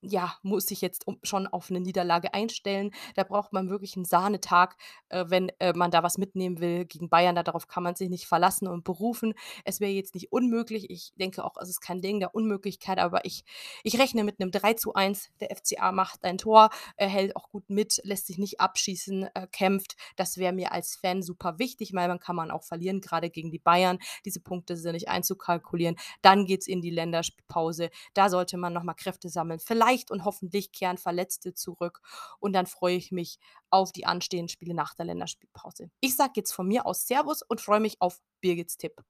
[0.03, 2.91] ja, muss sich jetzt schon auf 'ne Niederlage einstellen.
[3.15, 4.75] Da braucht man wirklich 'n Sahnetag,
[5.09, 7.35] äh, wenn, äh, man da was mitnehmen will gegen Bayern.
[7.35, 9.33] Da darauf kann man sich nicht verlassen und berufen.
[9.65, 10.89] Es wäre jetzt nicht unmöglich.
[10.89, 13.43] Ich denke auch, es ist kein Ding der Unmöglichkeit, aber ich
[13.83, 15.29] ich rechne mit 'nem 3:1.
[15.39, 19.47] Der FCA macht ein Tor, er hält auch gut mit, lässt sich nicht abschießen, äh,
[19.51, 19.95] kämpft.
[20.17, 23.51] Das wäre mir als Fan super wichtig, weil dann kann man auch verlieren, grade gegen
[23.51, 23.99] die Bayern.
[24.25, 25.95] Diese Punkte sind nicht einzukalkulieren.
[26.21, 27.89] Dann geht's in die Länderspielpause.
[28.13, 29.59] Da sollte man noch mal Kräfte sammeln.
[29.59, 32.01] Vielleicht und hoffentlich kehren Verletzte zurück
[32.39, 33.39] und dann freue ich mich
[33.69, 35.89] auf die anstehenden Spiele nach der Länderspielpause.
[35.99, 39.03] Ich sage jetzt von mir aus Servus und freue mich auf Birgits Tipp.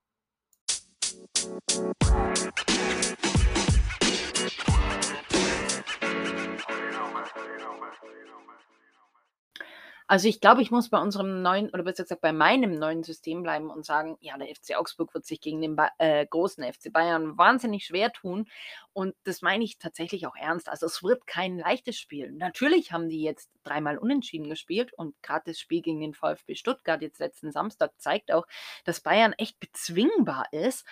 [10.08, 13.44] Also, ich glaube, ich muss bei unserem neuen oder besser gesagt bei meinem neuen System
[13.44, 16.92] bleiben und sagen, ja, der FC Augsburg wird sich gegen den Ba äh, großen FC
[16.92, 18.48] Bayern wahnsinnig schwer tun.
[18.94, 20.70] Und das meine ich tatsächlich auch ernst.
[20.70, 22.32] Also, es wird kein leichtes Spiel.
[22.32, 27.02] Natürlich haben die jetzt dreimal unentschieden gespielt und grad das Spiel gegen den VfB Stuttgart
[27.02, 28.46] jetzt letzten Samstag zeigt auch,
[28.84, 30.86] dass Bayern echt bezwingbar ist.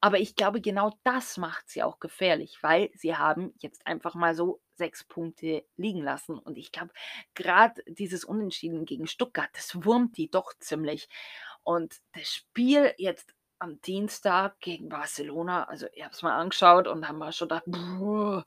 [0.00, 4.34] Aber ich glaube, genau das macht sie auch gefährlich, weil sie haben jetzt einfach mal
[4.34, 6.38] so 6 Punkte liegen lassen.
[6.38, 6.92] Und ich glaube,
[7.34, 11.08] grad dieses Unentschieden gegen Stuttgart, das wurmt die doch ziemlich.
[11.64, 17.08] Und das Spiel jetzt am Dienstag gegen Barcelona, also ich habe es mal angeschaut und
[17.08, 18.44] habe mir schon gedacht: „Boah,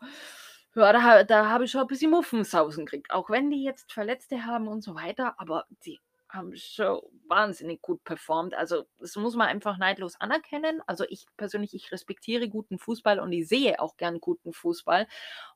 [0.76, 4.46] ja, da da habe ich schon 'n bisschen Muffensausen gekriegt.“ Auch wenn die jetzt Verletzte
[4.46, 6.00] haben und so weiter, aber die
[6.32, 8.54] haben schon wahnsinnig gut performt.
[8.54, 10.82] Also, das muss man einfach neidlos anerkennen.
[10.88, 15.08] Also, ich persönlich, ich respektiere guten Fußball und ich sehe auch gern guten Fußball.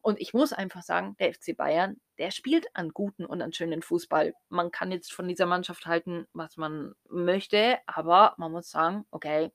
[0.01, 3.81] Und ich muss einfach sagen, der FC Bayern, der spielt an guten und an schönen
[3.81, 4.33] Fußball.
[4.49, 9.51] Man kann jetzt von dieser Mannschaft halten, was man möchte, aber man muss sagen, okay,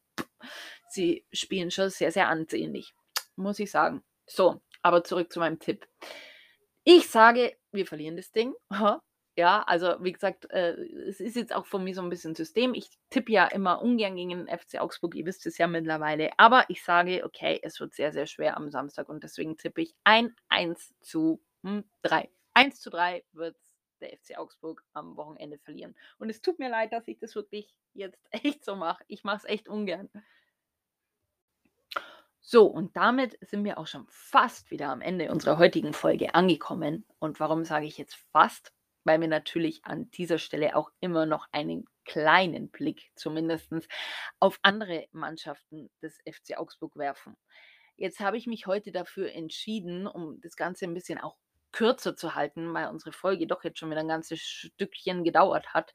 [0.89, 2.95] sie spielen schon sehr, sehr ansehnlich,
[3.37, 4.03] muss ich sagen.
[4.27, 5.87] So, aber zurück zu meinem Tipp.
[6.85, 8.55] Ich sage, wir verlieren das Ding.
[9.41, 10.73] Ja, also wie gesagt, äh,
[11.09, 12.75] es ist jetzt auch von mir so 'n bisschen System.
[12.75, 16.31] Ich tippe ja immer ungern gegen den FC Augsburg, ihr wisst es ja mittlerweile.
[16.39, 19.95] Aber ich sage: „Okay, es wird sehr, sehr schwer am Samstag“ und deswegen tippe ich
[20.05, 22.29] ein 1:3.
[22.55, 23.57] 1:3 wird
[24.03, 25.95] der FC Augsburg am Wochenende verlieren.
[26.19, 29.03] Und es tut mir leid, dass ich das wirklich jetzt echt so mache.
[29.09, 30.11] Ich mache es echt ungern.
[32.43, 37.05] So, und damit sind wir auch schon fast wieder am Ende unserer heutigen Folge angekommen.
[37.19, 38.73] Und warum sage ich jetzt fast?
[39.07, 43.87] Weil wir natürlich an dieser Stelle auch immer noch einen kleinen Blick zumindestens
[44.41, 47.37] auf andere Mannschaften des FC Augsburg werfen.
[47.97, 51.37] Jetzt habe ich mich heute dafür entschieden, um das Ganze 'n bisschen auch
[51.73, 55.95] kürzer zu halten, weil unsere Folge doch jetzt schon wieder 'n ganzes Stückchen gedauert hat,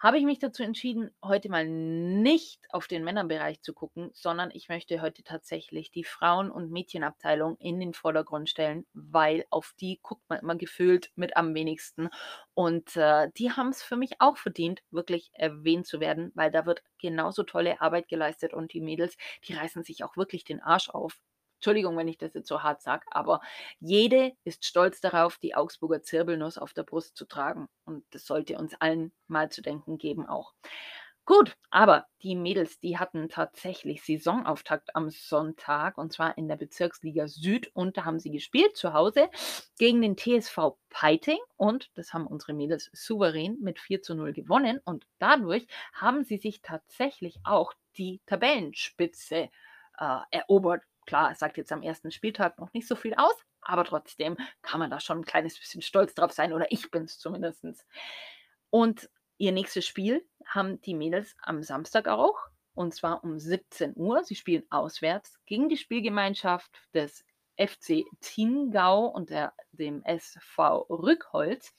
[0.00, 4.68] habe ich mich dazu entschieden, heute mal nicht auf den Männerbereich zu gucken, sondern ich
[4.68, 10.22] möchte heute tatsächlich die Frauen und Mädchenabteilung in den Vordergrund stellen, weil auf die guckt
[10.28, 12.08] man immer gefühlt mit am wenigsten.
[12.54, 16.82] Und, äh, die haben's für mich auch verdient, wirklich erwähnt zu werden, weil da wird
[16.98, 21.20] genauso tolle Arbeit geleistet und die Mädels, die reißen sich auch wirklich den Arsch auf.
[21.60, 23.40] Entschuldigung, wenn ich das jetzt so hart sage, aber
[23.80, 27.68] jede ist stolz darauf, die Augsburger Zirbelnuss auf der Brust zu tragen.
[27.84, 30.54] Und das sollte uns allen mal zu denken geben auch.
[31.26, 37.28] Gut, aber die Mädels, die hatten tatsächlich Saisonauftakt am Sonntag und zwar in der Bezirksliga
[37.28, 39.28] Süd und da haben sie gespielt zu Hause
[39.78, 44.80] gegen den TSV Peiting und das haben unsere Mädels souverän mit 4 zu 0 gewonnen
[44.84, 49.50] und dadurch haben sie sich tatsächlich auch die Tabellenspitze
[49.98, 50.82] äh, erobert.
[51.10, 54.78] Klar, es sagt jetzt am ersten Spieltag noch nicht so viel aus, aber trotzdem kann
[54.78, 57.64] man da schon ein kleines bisschen stolz drauf sein oder ich bin es zumindest.
[58.70, 62.38] Und Ihr nächstes Spiel haben die Mädels am Samstag auch,
[62.74, 64.22] und zwar um 17 Uhr.
[64.22, 67.24] Sie spielen auswärts gegen die Spielgemeinschaft des
[67.56, 71.74] FC Tingau und der, dem SV Rückholz.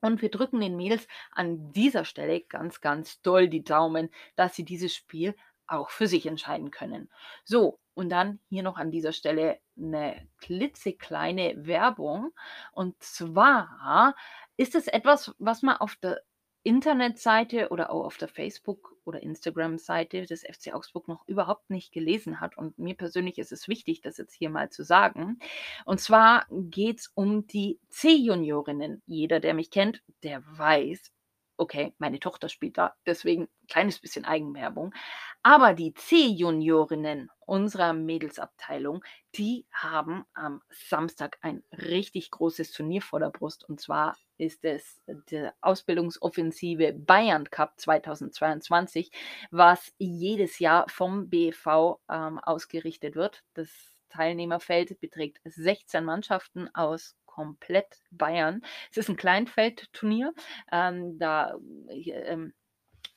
[0.00, 4.64] Und wir drücken den Mädels an dieser Stelle ganz, ganz doll die Daumen, dass sie
[4.64, 5.36] dieses Spiel
[5.68, 7.10] auch für sich entscheiden können.
[7.44, 12.30] So, und dann hier noch an dieser Stelle eine klitzekleine Werbung.
[12.70, 14.14] Und zwar
[14.56, 16.22] ist es etwas, was man auf der
[16.62, 22.40] Internetseite oder auch auf der Facebook oder Instagram-Seite des FC Augsburg noch überhaupt nicht gelesen
[22.40, 22.56] hat.
[22.56, 25.40] Und mir persönlich ist es wichtig, das jetzt hier mal zu sagen.
[25.84, 29.02] Und zwar geht es um die C-Juniorinnen.
[29.06, 31.10] Jeder, der mich kennt, der weiß,
[31.58, 34.94] okay, meine Tochter spielt da, deswegen ein kleines bisschen Eigenwerbung.
[35.42, 39.04] Aber die C-Juniorinnen unserer Mädelsabteilung,
[39.34, 43.68] die haben am Samstag ein richtig großes Turnier vor der Brust.
[43.68, 45.00] Und zwar ist es
[45.30, 49.10] der Ausbildungsoffensive Bayern Cup 2022,
[49.50, 53.42] was jedes Jahr vom BV ähm, ausgerichtet wird.
[53.54, 53.68] Das
[54.10, 58.62] Teilnehmerfeld beträgt 16 Mannschaften aus komplett Bayern.
[58.90, 60.34] Es ist ein Kleinfeldturnier.
[60.72, 61.54] Ähm, da
[61.88, 62.52] ähm,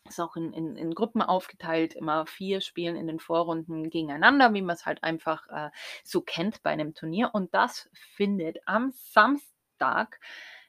[0.07, 4.61] ist auch in, in, in, Gruppen aufgeteilt, immer vier spielen in den Vorrunden gegeneinander, wie
[4.61, 5.71] man es halt einfach äh,
[6.03, 7.31] so kennt bei einem Turnier.
[7.33, 10.19] Und das findet am Samstag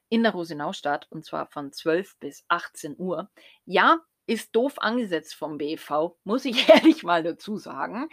[0.09, 3.29] in der Rosenau statt, und zwar von 12 bis 18 Uhr.
[3.67, 8.09] Ja, ist doof angesetzt vom BV, muss ich ehrlich mal dazu sagen.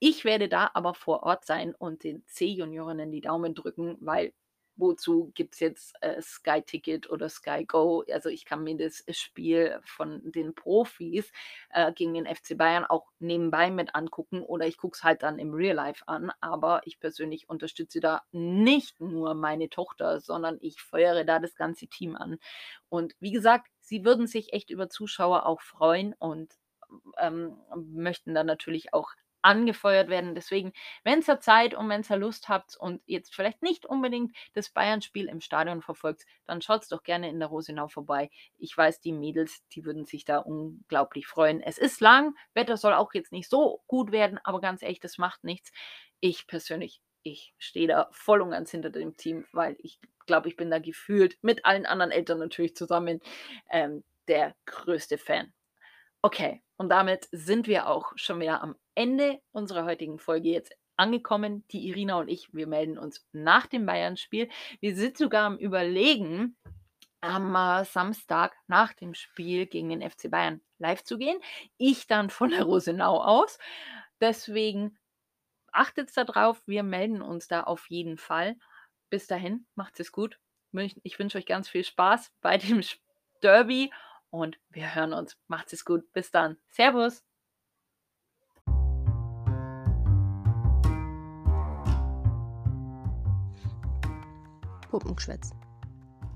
[0.00, 4.32] Ich werde da aber vor Ort sein und den C-Juniorinnen die Daumen drücken, weil
[4.80, 8.04] wozu gibt es jetzt äh, Sky Ticket oder Sky Go?
[8.12, 11.30] Also ich kann mir das Spiel von den Profis
[11.70, 15.38] äh, gegen den FC Bayern auch nebenbei mit angucken oder ich gucke es halt dann
[15.38, 16.32] im Real Life an.
[16.40, 21.86] Aber ich persönlich unterstütze da nicht nur meine Tochter, sondern ich feuere da das ganze
[21.86, 22.38] Team an.
[22.88, 26.54] Und wie gesagt, sie würden sich echt über Zuschauer auch freuen und
[27.18, 29.10] ähm, möchten dann natürlich auch
[29.42, 30.34] angefeuert werden.
[30.34, 30.72] Deswegen,
[31.04, 35.28] wenn ihr Zeit und wenn ihr Lust habt und jetzt vielleicht nicht unbedingt das Bayern-Spiel
[35.28, 38.30] im Stadion verfolgt, dann schaut doch gerne in der Rosenau vorbei.
[38.58, 41.60] Ich weiß, die Mädels, die würden sich da unglaublich freuen.
[41.60, 45.18] Es ist lang, Wetter soll auch jetzt nicht so gut werden, aber ganz ehrlich, das
[45.18, 45.72] macht nichts.
[46.20, 50.56] Ich persönlich, ich stehe da voll und ganz hinter dem Team, weil ich glaube, ich
[50.56, 53.20] bin da gefühlt mit allen anderen Eltern natürlich zusammen
[53.70, 55.52] ähm, der größte Fan.
[56.22, 61.64] Okay, und damit sind wir auch schon wieder am Ende unserer heutigen Folge jetzt angekommen.
[61.68, 64.50] Die Irina und ich, wir melden uns nach dem Bayern-Spiel.
[64.80, 66.56] Wir sind sogar am Überlegen,
[67.22, 71.38] am äh, Samstag nach dem Spiel gegen den FC Bayern live zu gehen.
[71.78, 73.58] Ich dann von der Rosenau aus.
[74.20, 74.98] Deswegen
[75.72, 78.56] achtet darauf, wir melden uns da auf jeden Fall.
[79.08, 80.38] Bis dahin, macht es gut.
[81.02, 82.82] Ich wünsche euch ganz viel Spaß bei dem
[83.42, 83.90] Derby
[84.30, 85.36] und wir hören uns.
[85.48, 86.12] Macht's es gut.
[86.12, 86.56] Bis dann.
[86.68, 87.24] Servus.
[94.90, 95.52] Puppengeschwätz.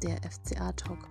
[0.02, 1.08] Der FCA-Talk.